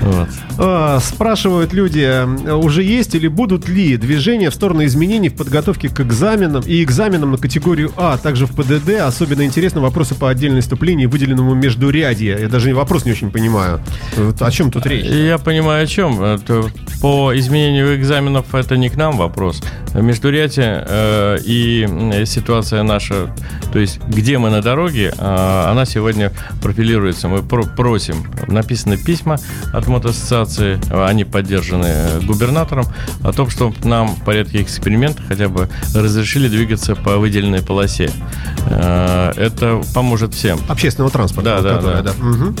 Вот. 0.00 0.28
А, 0.58 1.00
спрашивают 1.00 1.72
люди, 1.72 2.00
э, 2.00 2.52
уже 2.54 2.82
есть 2.82 3.14
или 3.14 3.28
будут 3.28 3.68
ли 3.68 3.96
движения 3.96 4.50
в 4.50 4.54
сторону 4.54 4.84
изменений 4.84 5.28
в 5.28 5.36
подготовке 5.36 5.88
к 5.88 6.00
экзаменам 6.00 6.62
и 6.66 6.82
экзаменам 6.82 7.32
на 7.32 7.38
категорию 7.38 7.92
А, 7.96 8.14
а 8.14 8.18
также 8.18 8.46
в 8.46 8.54
ПДД. 8.54 9.00
Особенно 9.00 9.44
интересны 9.44 9.80
вопросы 9.80 10.14
по 10.14 10.30
отдельной 10.30 10.62
ступлении, 10.62 11.06
выделенному 11.06 11.54
междурядье. 11.54 12.36
Я 12.40 12.48
даже 12.48 12.74
вопрос 12.74 13.04
не 13.04 13.12
очень 13.12 13.30
понимаю. 13.30 13.80
Вот 14.16 14.40
о 14.42 14.50
чем 14.50 14.70
тут 14.70 14.86
речь? 14.86 15.04
Я 15.04 15.38
понимаю, 15.38 15.84
о 15.84 15.86
чем. 15.86 16.40
По 17.00 17.32
изменению 17.38 17.77
экзаменов 17.80 18.54
это 18.54 18.76
не 18.76 18.88
к 18.88 18.96
нам 18.96 19.16
вопрос. 19.16 19.62
Междурядье 19.94 20.84
э, 20.86 21.38
и 21.44 21.86
ситуация 22.26 22.82
наша, 22.82 23.34
то 23.72 23.78
есть 23.78 24.00
где 24.08 24.38
мы 24.38 24.50
на 24.50 24.62
дороге, 24.62 25.12
э, 25.16 25.64
она 25.70 25.84
сегодня 25.84 26.32
профилируется. 26.62 27.28
Мы 27.28 27.42
про 27.42 27.64
просим, 27.64 28.26
написаны 28.46 28.96
письма 28.96 29.38
от 29.72 29.86
мотоассоциации, 29.86 30.78
они 30.92 31.24
поддержаны 31.24 31.86
э, 31.86 32.20
губернатором, 32.20 32.86
о 33.22 33.32
том, 33.32 33.50
что 33.50 33.72
нам 33.84 34.08
в 34.08 34.24
порядке 34.24 34.62
эксперимента 34.62 35.22
хотя 35.26 35.48
бы 35.48 35.68
разрешили 35.94 36.48
двигаться 36.48 36.94
по 36.94 37.16
выделенной 37.16 37.62
полосе. 37.62 38.10
Э, 38.70 39.32
это 39.36 39.80
поможет 39.94 40.34
всем. 40.34 40.58
Общественного 40.68 41.10
транспорта. 41.10 41.56
Да, 41.56 41.62
да, 41.62 41.76
которая, 41.76 42.02
да. 42.02 42.12
да. 42.12 42.28
Угу. 42.28 42.54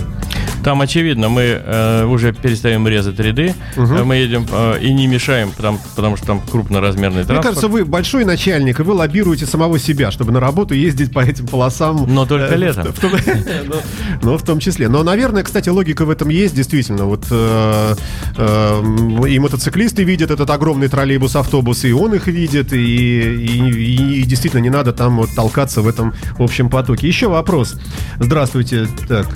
Там, 0.62 0.80
очевидно, 0.80 1.28
мы 1.28 1.42
э, 1.42 2.04
уже 2.04 2.32
перестаем 2.32 2.86
резать 2.88 3.18
ряды, 3.20 3.54
угу. 3.76 4.04
мы 4.04 4.16
едем 4.16 4.46
э, 4.50 4.80
и 4.80 4.92
не 4.92 5.06
мешаем, 5.06 5.52
потому, 5.56 5.78
потому 5.96 6.16
что 6.16 6.26
там 6.26 6.40
крупноразмерный 6.40 7.24
транспорт. 7.24 7.38
Мне 7.38 7.42
кажется, 7.42 7.68
вы 7.68 7.84
большой 7.84 8.24
начальник, 8.24 8.80
и 8.80 8.82
вы 8.82 8.92
лоббируете 8.92 9.46
самого 9.46 9.78
себя, 9.78 10.10
чтобы 10.10 10.32
на 10.32 10.40
работу 10.40 10.74
ездить 10.74 11.12
по 11.12 11.20
этим 11.20 11.46
полосам. 11.46 12.06
Но 12.08 12.26
только 12.26 12.54
э, 12.54 12.56
летом. 12.56 12.92
Ну, 14.22 14.36
в 14.36 14.42
том 14.42 14.58
числе. 14.58 14.88
Но, 14.88 15.02
наверное, 15.02 15.44
кстати, 15.44 15.68
логика 15.68 16.04
в 16.04 16.10
этом 16.10 16.28
есть, 16.28 16.54
действительно. 16.54 17.04
Вот 17.04 17.26
э, 17.30 17.94
э, 18.36 18.82
и 19.28 19.38
мотоциклисты 19.38 20.02
видят 20.02 20.30
этот 20.30 20.50
огромный 20.50 20.88
троллейбус-автобус, 20.88 21.84
и 21.84 21.92
он 21.92 22.14
их 22.14 22.26
видит, 22.26 22.72
и 22.72 24.24
действительно 24.26 24.60
не 24.60 24.70
надо 24.70 24.92
там 24.92 25.18
вот 25.18 25.30
толкаться 25.34 25.82
в 25.82 25.88
этом 25.88 26.14
общем 26.38 26.68
потоке. 26.68 27.06
Еще 27.06 27.28
вопрос. 27.28 27.76
Здравствуйте. 28.18 28.88
Так, 29.08 29.26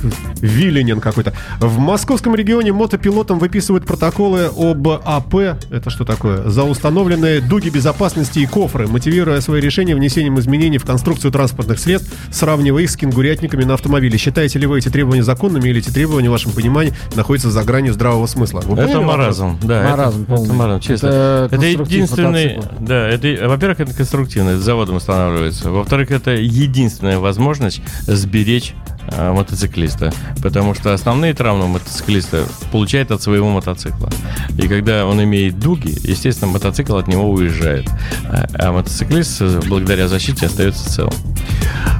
Виленин 0.41 1.01
какой-то. 1.14 1.33
В 1.61 1.79
московском 1.79 2.35
регионе 2.35 2.72
мотопилотам 2.72 3.38
выписывают 3.38 3.87
протоколы 3.87 4.51
об 4.57 4.88
АП, 4.88 5.35
это 5.70 5.90
что 5.90 6.05
такое, 6.05 6.48
за 6.48 6.64
установленные 6.64 7.40
дуги 7.40 7.68
безопасности 7.68 8.40
и 8.40 8.46
кофры, 8.46 8.87
мотивируя 8.87 9.40
свои 9.40 9.61
решения 9.61 9.94
внесением 9.94 10.38
изменений 10.38 10.79
в 10.79 10.85
конструкцию 10.85 11.33
транспортных 11.33 11.79
средств, 11.79 12.12
сравнивая 12.31 12.83
их 12.83 12.90
с 12.90 12.96
кенгурятниками 12.96 13.64
на 13.64 13.75
автомобиле. 13.75 14.18
Считаете 14.18 14.59
ли 14.59 14.66
вы 14.66 14.79
эти 14.79 14.88
требования 14.88 15.22
законными 15.22 15.68
или 15.68 15.79
эти 15.79 15.90
требования, 15.90 16.29
в 16.29 16.33
вашем 16.33 16.53
понимании, 16.53 16.92
находятся 17.14 17.51
за 17.51 17.62
гранью 17.62 17.92
здравого 17.92 18.27
смысла? 18.27 18.61
Вы 18.64 18.81
это 18.81 19.01
маразм, 19.01 19.59
да. 19.62 19.90
Маразм, 19.90 20.22
это, 20.22 20.35
это 20.35 20.53
маразм, 20.53 20.81
честно. 20.81 21.07
Это, 21.07 21.48
это 21.53 21.66
единственный, 21.66 22.61
да, 22.81 23.09
это, 23.09 23.48
во-первых, 23.48 23.81
это 23.81 23.94
конструктивно, 23.94 24.59
заводом 24.59 24.96
устанавливается. 24.96 25.70
Во-вторых, 25.70 26.11
это 26.11 26.33
единственная 26.33 27.18
возможность 27.18 27.83
сберечь 28.07 28.75
мотоциклиста, 29.11 30.12
потому 30.43 30.75
что 30.75 30.93
основные 30.93 31.35
травмы 31.35 31.69
мотоциклиста 31.69 32.47
получает 32.71 33.11
от 33.11 33.23
своего 33.23 33.51
мотоцикла. 33.51 34.11
И 34.59 34.69
когда 34.69 35.07
он 35.07 35.23
имеет 35.23 35.59
дуги, 35.59 35.95
естественно, 36.09 36.53
мотоцикл 36.53 36.97
от 36.97 37.09
него 37.09 37.31
уезжает, 37.31 37.88
а, 38.25 38.47
а 38.55 38.73
мотоциклист 38.73 39.43
благодаря 39.67 40.09
защите 40.09 40.47
остается 40.47 40.88
целым. 40.88 41.32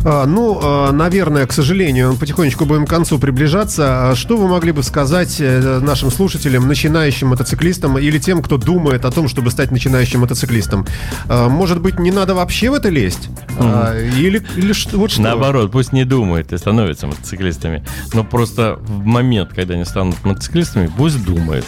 А, 0.05 0.27
ну, 0.27 0.59
а, 0.63 0.93
наверное, 0.93 1.47
к 1.47 1.53
сожалению, 1.53 2.17
потихонечку 2.17 2.65
будем 2.65 2.87
к 2.87 2.91
концу 2.91 3.19
приближаться. 3.19 4.11
А 4.11 4.15
что 4.15 4.37
вы 4.37 4.49
могли 4.49 4.73
бы 4.73 4.83
сказать 4.83 5.37
э, 5.39 5.81
нашим 5.81 6.11
слушателям, 6.11 6.67
начинающим 6.67 7.29
мотоциклистам 7.29 7.99
или 7.99 8.19
тем, 8.19 8.43
кто 8.43 8.57
думает 8.57 9.05
о 9.05 9.11
том, 9.11 9.29
чтобы 9.29 9.51
стать 9.51 9.71
начинающим 9.71 10.21
мотоциклистом? 10.21 10.87
Может 11.29 11.81
быть, 11.81 11.99
не 11.99 12.11
надо 12.11 12.35
вообще 12.35 12.71
в 12.71 12.75
это 12.75 12.89
лезть? 12.89 13.29
Mm. 13.59 14.19
Или, 14.19 14.43
или 14.57 14.73
вот 14.97 15.11
что? 15.11 15.23
Наоборот, 15.23 15.71
пусть 15.73 15.93
не 15.93 16.05
думает 16.05 16.53
и 16.53 16.59
становятся 16.59 17.07
мотоциклистами. 17.07 17.85
Но 18.13 18.25
просто 18.25 18.79
в 18.81 19.05
момент, 19.05 19.51
когда 19.55 19.75
они 19.75 19.85
станут 19.85 20.25
мотоциклистами, 20.25 20.91
пусть 20.97 21.25
думают. 21.25 21.65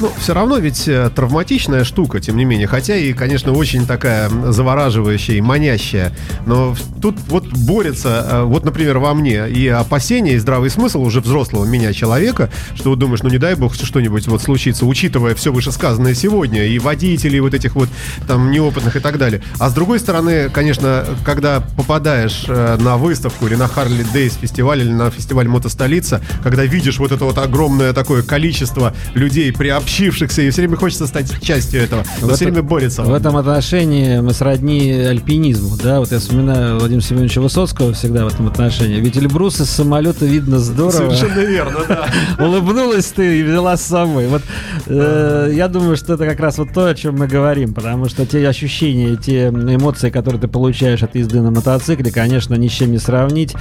Ну, 0.00 0.10
все 0.18 0.32
равно 0.32 0.56
ведь 0.56 0.88
э, 0.88 1.10
травматичная 1.14 1.84
штука, 1.84 2.20
тем 2.20 2.38
не 2.38 2.46
менее. 2.46 2.66
Хотя 2.66 2.96
и, 2.96 3.12
конечно, 3.12 3.52
очень 3.52 3.86
такая 3.86 4.30
завораживающая 4.30 5.36
и 5.36 5.40
манящая. 5.42 6.12
Но 6.46 6.74
тут 7.02 7.16
вот 7.28 7.46
борется, 7.46 8.26
э, 8.28 8.42
вот, 8.42 8.64
например, 8.64 8.98
во 8.98 9.14
мне 9.14 9.48
и 9.48 9.68
опасения, 9.68 10.34
и 10.34 10.38
здравый 10.38 10.70
смысл 10.70 11.02
уже 11.02 11.20
взрослого 11.20 11.64
меня 11.64 11.92
человека, 11.92 12.50
что 12.74 12.90
вот 12.90 12.98
думаешь, 12.98 13.22
ну 13.22 13.28
не 13.28 13.38
дай 13.38 13.54
бог 13.54 13.74
что-нибудь 13.74 14.26
вот 14.28 14.42
случится, 14.42 14.86
учитывая 14.86 15.34
все 15.34 15.52
вышесказанное 15.52 16.14
сегодня, 16.14 16.66
и 16.66 16.78
водителей 16.78 17.40
вот 17.40 17.54
этих 17.54 17.74
вот 17.74 17.88
там 18.26 18.50
неопытных 18.50 18.96
и 18.96 19.00
так 19.00 19.18
далее. 19.18 19.42
А 19.58 19.70
с 19.70 19.74
другой 19.74 19.98
стороны, 19.98 20.48
конечно, 20.50 21.04
когда 21.24 21.60
попадаешь 21.60 22.44
э, 22.48 22.76
на 22.80 22.96
выставку 22.96 23.46
или 23.46 23.54
на 23.54 23.68
Харли 23.68 24.04
Дейс 24.12 24.34
фестиваль 24.34 24.80
или 24.80 24.92
на 24.92 25.10
фестиваль 25.10 25.48
Мотостолица, 25.48 26.20
когда 26.42 26.64
видишь 26.64 26.98
вот 26.98 27.12
это 27.12 27.24
вот 27.24 27.38
огромное 27.38 27.92
такое 27.92 28.22
количество 28.22 28.94
людей 29.14 29.52
приобщившихся, 29.52 30.42
и 30.42 30.50
все 30.50 30.62
время 30.62 30.76
хочется 30.76 31.06
стать 31.06 31.40
частью 31.40 31.82
этого. 31.82 32.04
Но 32.20 32.34
все 32.34 32.46
время 32.46 32.62
борется. 32.62 33.02
В 33.02 33.12
этом 33.12 33.36
отношении 33.36 34.20
мы 34.20 34.32
сродни 34.32 34.92
альпинизму, 34.92 35.76
да, 35.82 36.00
вот 36.00 36.12
я 36.12 36.18
вспоминаю 36.18 36.78
Владимира 36.78 37.02
Семеновича 37.10 37.40
Высоцкого 37.40 37.92
всегда 37.92 38.24
в 38.24 38.28
этом 38.28 38.46
отношении. 38.46 39.00
Ведь 39.00 39.16
Эльбрус 39.16 39.60
из 39.60 39.68
самолета 39.68 40.26
видно 40.26 40.60
здорово. 40.60 41.12
Совершенно 41.12 41.40
верно, 41.40 41.80
да. 41.88 42.06
Улыбнулась 42.38 43.06
ты 43.06 43.40
и 43.40 43.42
взяла 43.42 43.76
с 43.76 43.82
собой. 43.82 44.28
Вот 44.28 44.42
э, 44.86 45.50
я 45.52 45.66
думаю, 45.66 45.96
что 45.96 46.14
это 46.14 46.24
как 46.24 46.38
раз 46.38 46.58
вот 46.58 46.72
то, 46.72 46.86
о 46.86 46.94
чем 46.94 47.16
мы 47.16 47.26
говорим, 47.26 47.74
потому 47.74 48.08
что 48.08 48.24
те 48.26 48.46
ощущения, 48.46 49.16
те 49.16 49.48
эмоции, 49.48 50.10
которые 50.10 50.40
ты 50.40 50.46
получаешь 50.46 51.02
от 51.02 51.16
езды 51.16 51.40
на 51.40 51.50
мотоцикле, 51.50 52.12
конечно, 52.12 52.54
ни 52.54 52.68
с 52.68 52.72
чем 52.72 52.92
не 52.92 52.98
сравнить. 52.98 53.56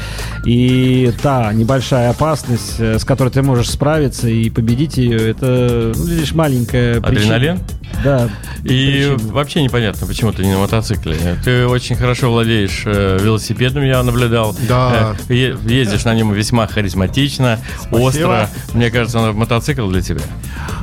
И 0.45 1.11
та 1.23 1.51
небольшая 1.51 2.11
опасность, 2.11 2.75
э, 2.77 2.99
с 2.99 3.03
которой 3.03 3.29
ты 3.29 3.41
можешь 3.41 3.71
справиться 3.71 4.29
и 4.29 4.51
победить 4.51 4.97
ее, 4.97 5.27
это 5.27 5.91
ну, 5.95 6.05
лишь 6.05 6.33
маленькая 6.33 7.01
причина. 7.01 7.35
Адреналин? 7.35 7.59
Да. 8.03 8.29
И 8.63 9.15
вообще 9.19 9.63
непонятно, 9.63 10.05
почему 10.05 10.31
ты 10.31 10.45
не 10.45 10.51
на 10.51 10.59
мотоцикле. 10.59 11.17
Ты 11.43 11.65
очень 11.65 11.95
хорошо 11.95 12.31
владеешь 12.31 12.83
э, 12.85 13.17
велосипедом, 13.39 13.83
я 13.83 14.03
наблюдал. 14.03 14.55
Да. 14.67 15.15
Э, 15.29 15.33
е- 15.33 15.57
ездишь 15.65 16.05
на 16.05 16.13
нем 16.13 16.33
весьма 16.33 16.67
харизматично, 16.67 17.59
остро. 17.91 18.49
Мне 18.73 18.91
кажется, 18.91 19.19
он 19.19 19.35
мотоцикл 19.35 19.87
для 19.89 20.01
тебя. 20.01 20.21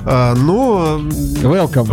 А, 0.04 0.34
ну, 0.34 0.98
Welcome. 1.42 1.92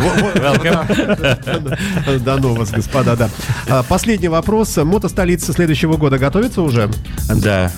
да 2.24 2.38
ну 2.38 2.56
вас, 2.56 2.72
господа, 2.72 3.16
да. 3.16 3.30
А, 3.70 3.84
Последний 3.84 4.30
вопрос. 4.30 4.78
Мотостолица 4.78 5.54
следующего 5.54 5.98
года 5.98 6.18
готовится 6.18 6.62
уже? 6.62 6.90
Да, 7.30 7.72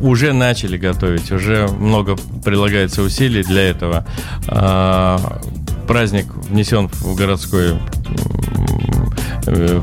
уже 0.00 0.32
начали 0.32 0.76
готовить, 0.76 1.32
уже 1.32 1.68
много 1.68 2.16
прилагается 2.44 3.02
усилий 3.02 3.42
для 3.42 3.62
этого. 3.62 4.06
А, 4.46 5.40
Праздник 5.86 6.26
внесен 6.50 6.88
в 6.88 7.14
городской 7.16 7.78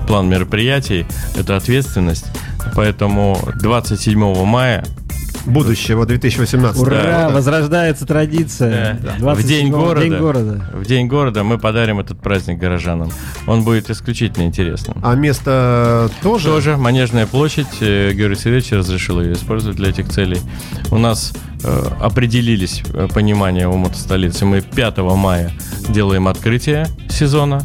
план 0.08 0.30
мероприятий. 0.30 1.06
Это 1.36 1.56
ответственность. 1.58 2.26
Поэтому 2.76 3.38
27 3.62 4.46
мая 4.46 4.84
Будущего 5.46 6.08
2018 6.08 6.82
Ура, 6.82 7.04
Да. 7.04 7.30
возрождается 7.30 8.08
традиция. 8.08 9.00
Да. 9.20 9.36
В 9.36 9.44
день 9.44 9.68
27-го 9.68 9.78
города. 9.86 10.02
День 10.02 10.18
города. 10.18 10.70
В 10.74 10.86
день 10.88 11.08
города 11.08 11.44
мы 11.44 11.60
подарим 11.60 12.00
этот 12.00 12.20
праздник 12.20 12.58
горожанам. 12.58 13.12
Он 13.46 13.64
будет 13.64 13.92
исключительно 13.92 14.46
интересным. 14.46 14.98
А 15.04 15.14
место 15.14 16.10
тоже? 16.24 16.46
Тоже 16.48 16.78
Манежная 16.78 17.28
площадь. 17.28 17.68
э, 17.80 18.14
Георгий 18.14 18.38
Сергеевич 18.40 18.72
разрешил 18.72 19.22
ее 19.22 19.34
использовать 19.34 19.78
для 19.78 19.90
этих 19.90 20.10
целей. 20.10 20.40
У 20.90 20.98
нас 20.98 21.32
э, 21.64 21.84
определились 22.02 22.82
э, 22.92 23.08
понимание 23.14 23.68
у 23.68 23.78
мотостолицы. 23.78 24.46
Мы 24.46 24.62
5 24.62 24.98
мая 24.98 25.52
делаем 25.90 26.28
открытие 26.28 26.88
сезона. 27.08 27.62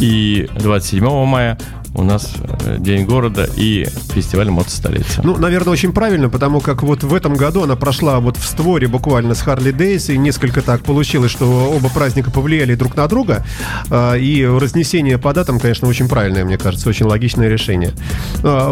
А, 0.00 0.04
И 0.04 0.48
27 0.58 1.04
мая 1.24 1.58
у 1.94 2.02
нас 2.02 2.32
э, 2.64 2.76
День 2.78 3.04
города 3.04 3.48
и 3.56 3.86
фестиваль 4.14 4.48
мотостолицы. 4.50 5.20
Ну, 5.24 5.36
наверное, 5.36 5.72
очень 5.72 5.92
правильно, 5.92 6.28
потому 6.28 6.60
как 6.60 6.82
вот 6.82 7.02
в 7.02 7.12
этом 7.14 7.34
году 7.34 7.64
она 7.64 7.76
прошла 7.76 8.20
вот 8.20 8.36
в 8.36 8.44
створе 8.44 8.86
буквально 8.86 9.34
с 9.34 9.40
Харли 9.40 9.72
Дейс, 9.72 10.08
и 10.08 10.16
несколько 10.16 10.62
так 10.62 10.82
получилось, 10.82 11.30
что 11.32 11.46
оба 11.46 11.88
праздника 11.90 12.30
повлияли 12.30 12.74
друг 12.74 12.96
на 12.96 13.08
друга, 13.08 13.44
А, 13.90 14.14
и 14.14 14.44
разнесение 14.46 15.18
по 15.18 15.32
датам, 15.32 15.58
конечно, 15.58 15.88
очень 15.88 16.08
правильное, 16.08 16.44
мне 16.44 16.58
кажется, 16.58 16.88
очень 16.88 17.06
логичное 17.06 17.48
решение. 17.48 17.92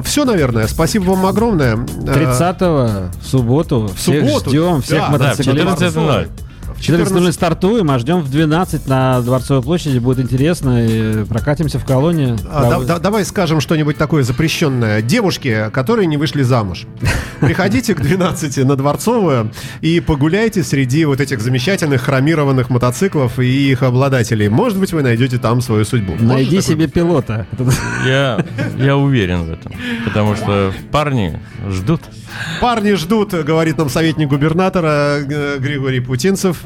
Все, 0.04 0.24
наверное, 0.24 0.66
спасибо 0.68 1.10
вам 1.10 1.26
огромное. 1.26 1.74
А, 2.06 2.14
30 2.14 2.60
в 2.60 3.10
субботу. 3.26 3.90
Всех 3.96 4.24
субботу? 4.24 4.50
ждем, 4.50 4.82
всех 4.82 4.98
Да, 4.98 5.18
Да, 5.18 5.34
в 5.34 5.38
мотоциклистов. 5.38 5.96
14.00. 5.96 6.47
В 6.78 6.80
14.00 6.80 7.32
стартуем, 7.32 7.90
а 7.90 7.98
ждем 7.98 8.20
в 8.20 8.30
12 8.30 8.86
на 8.86 9.20
Дворцовой 9.20 9.62
площади. 9.62 9.98
Будет 9.98 10.20
интересно. 10.20 10.86
И 10.86 11.24
прокатимся 11.24 11.78
в 11.80 11.84
колонии. 11.84 12.36
А, 12.48 12.70
да- 12.70 12.80
да- 12.84 12.98
давай 13.00 13.24
скажем 13.24 13.60
что-нибудь 13.60 13.96
такое 13.96 14.22
запрещенное. 14.22 15.02
Девушки, 15.02 15.70
которые 15.72 16.06
не 16.06 16.16
вышли 16.16 16.42
замуж. 16.42 16.86
Приходите 17.40 17.94
к 17.94 18.00
12 18.00 18.58
на 18.64 18.76
Дворцовую 18.76 19.50
и 19.80 19.98
погуляйте 20.00 20.62
среди 20.62 21.04
вот 21.04 21.20
этих 21.20 21.40
замечательных 21.40 22.02
хромированных 22.02 22.70
мотоциклов 22.70 23.38
и 23.40 23.70
их 23.72 23.82
обладателей. 23.82 24.48
Может 24.48 24.78
быть, 24.78 24.92
вы 24.92 25.02
найдете 25.02 25.38
там 25.38 25.60
свою 25.60 25.84
судьбу. 25.84 26.14
Найди 26.20 26.60
себе 26.60 26.86
пилота. 26.86 27.46
Я, 28.06 28.44
я 28.78 28.96
уверен 28.96 29.44
в 29.46 29.50
этом. 29.52 29.72
Потому 30.04 30.36
что 30.36 30.72
парни 30.92 31.40
ждут. 31.68 32.02
Парни 32.60 32.92
ждут, 32.92 33.32
говорит 33.32 33.78
нам 33.78 33.88
советник 33.88 34.28
губернатора 34.28 35.18
э, 35.18 35.58
Григорий 35.58 36.00
Путинцев. 36.00 36.58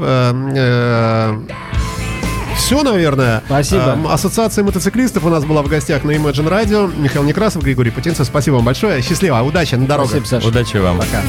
Все, 2.57 2.83
наверное. 2.83 3.43
Спасибо. 3.47 3.99
Э, 4.05 4.13
Ассоциация 4.13 4.65
мотоциклистов 4.65 5.25
у 5.25 5.29
нас 5.29 5.45
была 5.45 5.63
в 5.63 5.69
гостях 5.69 6.05
на 6.05 6.13
Imagine 6.13 6.49
Radio. 6.49 6.93
Михаил 6.97 7.25
Некрасов, 7.25 7.63
Григорий 7.63 7.91
Путинцев. 7.91 8.27
Спасибо 8.27 8.57
вам 8.57 8.65
большое. 8.65 9.03
Счастливо, 9.03 9.41
удачи 9.41 9.75
на 9.75 9.87
дорогах. 9.87 10.11
Спасибо, 10.11 10.27
Саша. 10.27 10.49
Удачи 10.49 10.77
вам. 10.77 10.99
Пока. 10.99 11.23